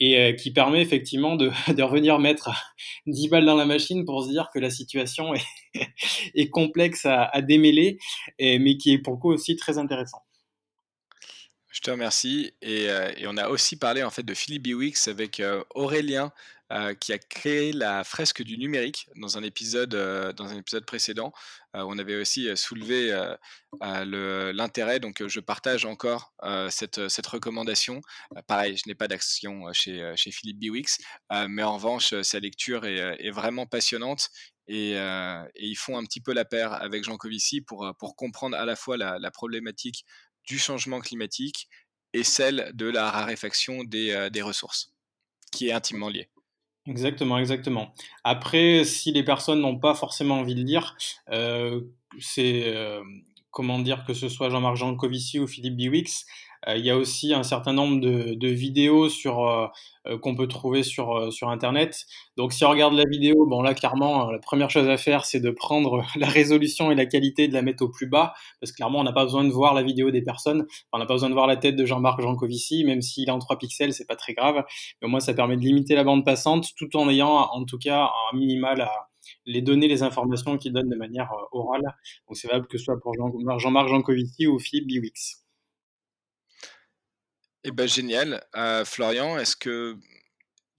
[0.00, 1.50] et euh, qui permet effectivement de,
[1.82, 2.50] revenir mettre
[3.06, 5.34] 10 balles dans la machine pour se dire que la situation
[6.34, 7.98] est, complexe à, démêler,
[8.38, 10.22] mais qui est pour le coup aussi très intéressant.
[11.70, 12.52] Je te remercie.
[12.62, 15.42] Et, euh, on a aussi parlé en fait de Philippe Biwix avec
[15.74, 16.32] Aurélien
[16.70, 20.84] euh, qui a créé la fresque du numérique dans un épisode, euh, dans un épisode
[20.84, 21.32] précédent.
[21.74, 23.10] Euh, on avait aussi soulevé
[23.80, 26.34] l'intérêt, donc je partage encore
[26.68, 28.02] cette, cette, recommandation.
[28.46, 30.98] pareil, je n'ai pas d'action chez, chez Philippe Biwix,
[31.48, 34.28] mais en revanche, sa lecture est, est vraiment passionnante
[34.66, 38.56] et, et, ils font un petit peu la paire avec Jean Covici pour, pour comprendre
[38.56, 40.04] à la fois la, la, problématique
[40.44, 41.68] du changement climatique
[42.12, 44.92] et celle de la raréfaction des, des ressources,
[45.50, 46.28] qui est intimement liée.
[46.88, 47.92] Exactement, exactement.
[48.24, 50.96] Après, si les personnes n'ont pas forcément envie de lire,
[51.30, 51.82] euh,
[52.18, 53.02] c'est euh,
[53.50, 56.24] comment dire que ce soit Jean-Marc Jancovici ou Philippe Biwix,
[56.66, 59.68] il y a aussi un certain nombre de, vidéos euh,
[60.06, 62.06] euh, qu'on peut trouver sur sur internet.
[62.36, 65.40] Donc si on regarde la vidéo, bon là clairement la première chose à faire c'est
[65.40, 68.76] de prendre la résolution et la qualité de la mettre au plus bas parce que
[68.76, 71.28] clairement on n'a pas besoin de voir la vidéo des personnes, on n'a pas besoin
[71.28, 74.16] de voir la tête de Jean-Marc Jancovici même s'il est en 3 pixels, c'est pas
[74.16, 74.64] très grave.
[75.00, 77.78] Mais au moins ça permet de limiter la bande passante tout en ayant en tout
[77.78, 78.90] cas un minimal à
[79.46, 81.82] les données, les informations qu'il donne de manière orale.
[82.26, 83.14] Donc c'est valable que ce soit pour
[83.58, 85.47] Jean-Marc Jancovici ou Philippe Biwix.
[87.68, 88.42] Eh ben, génial.
[88.56, 89.98] Euh, Florian, est-ce que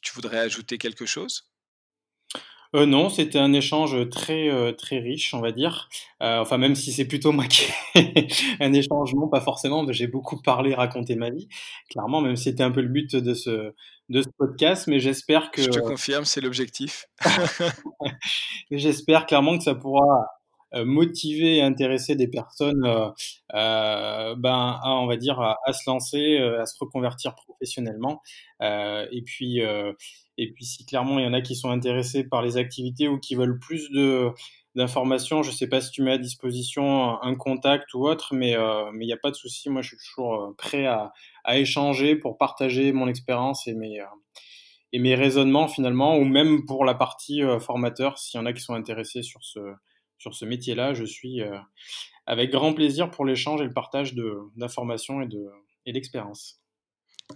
[0.02, 1.52] tu voudrais ajouter quelque chose?
[2.76, 5.88] Euh, non, c'était un échange très euh, très riche, on va dire.
[6.20, 7.68] enfin, même si c'est plutôt moi qui
[8.60, 9.86] un échange, non, pas forcément.
[9.92, 11.48] J'ai beaucoup parlé, raconté ma vie,
[11.92, 13.76] clairement, même si c'était un peu le but de ce
[14.10, 14.88] de ce podcast.
[14.88, 15.62] Mais j'espère que.
[15.62, 17.06] Je te confirme, c'est l'objectif.
[18.72, 20.26] j'espère clairement que ça pourra
[20.74, 23.10] motiver et intéresser des personnes, euh,
[23.54, 28.22] euh, ben, à, on va dire, à, se lancer, à se reconvertir professionnellement.
[28.62, 29.62] et puis,
[30.38, 33.20] et puis, si clairement il y en a qui sont intéressés par les activités ou
[33.20, 34.30] qui veulent plus de
[34.76, 38.56] d'informations, je sais pas si tu mets à disposition un contact ou autre, mais
[38.94, 39.70] mais il n'y a pas de souci.
[39.70, 41.12] Moi, je suis toujours prêt à,
[41.44, 44.00] à échanger pour partager mon expérience et mes
[44.92, 48.62] et mes raisonnements finalement, ou même pour la partie formateur, s'il y en a qui
[48.62, 49.60] sont intéressés sur ce,
[50.20, 51.58] sur ce métier-là, je suis euh,
[52.26, 54.14] avec grand plaisir pour l'échange et le partage
[54.56, 55.22] d'informations
[55.86, 56.62] et d'expériences.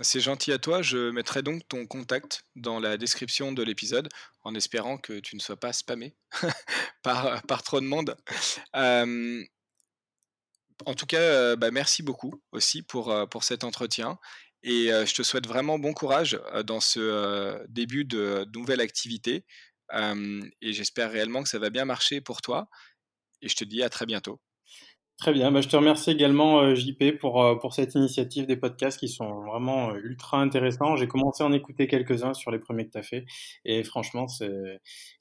[0.02, 0.82] C'est gentil à toi.
[0.82, 4.10] Je mettrai donc ton contact dans la description de l'épisode
[4.44, 6.16] en espérant que tu ne sois pas spammé
[7.04, 8.18] par, trop de monde.
[8.76, 9.44] Euh,
[10.86, 14.20] en tout cas, euh, bah, merci beaucoup aussi pour cet entretien.
[14.64, 19.46] Et je te souhaite vraiment bon courage dans ce début de nouvelle activité
[19.92, 22.68] et j'espère réellement que ça va bien marcher pour toi.
[23.42, 24.40] Et je te dis à très bientôt.
[25.18, 29.08] Très bien, bah, je te remercie également JP pour, pour cette initiative des podcasts qui
[29.08, 30.96] sont vraiment ultra intéressants.
[30.96, 33.26] J'ai commencé à en écouter quelques-uns sur les premiers que tu as fait
[33.64, 34.26] et franchement,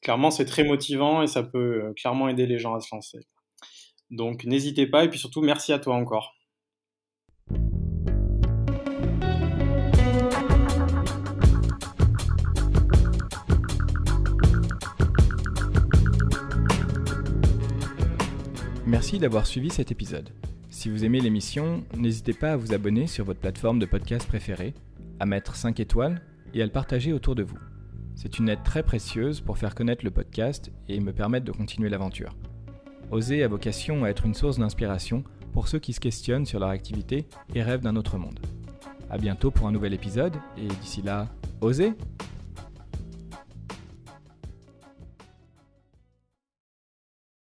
[0.00, 3.18] clairement c'est très motivant et ça peut clairement aider les gens à se lancer.
[4.10, 6.34] Donc n'hésitez pas et puis surtout merci à toi encore.
[19.02, 20.30] Merci d'avoir suivi cet épisode.
[20.70, 24.74] Si vous aimez l'émission, n'hésitez pas à vous abonner sur votre plateforme de podcast préférée,
[25.18, 26.22] à mettre 5 étoiles
[26.54, 27.58] et à le partager autour de vous.
[28.14, 31.88] C'est une aide très précieuse pour faire connaître le podcast et me permettre de continuer
[31.88, 32.36] l'aventure.
[33.10, 36.68] Oser a vocation à être une source d'inspiration pour ceux qui se questionnent sur leur
[36.68, 37.26] activité
[37.56, 38.38] et rêvent d'un autre monde.
[39.10, 41.26] A bientôt pour un nouvel épisode et d'ici là,
[41.60, 41.94] osez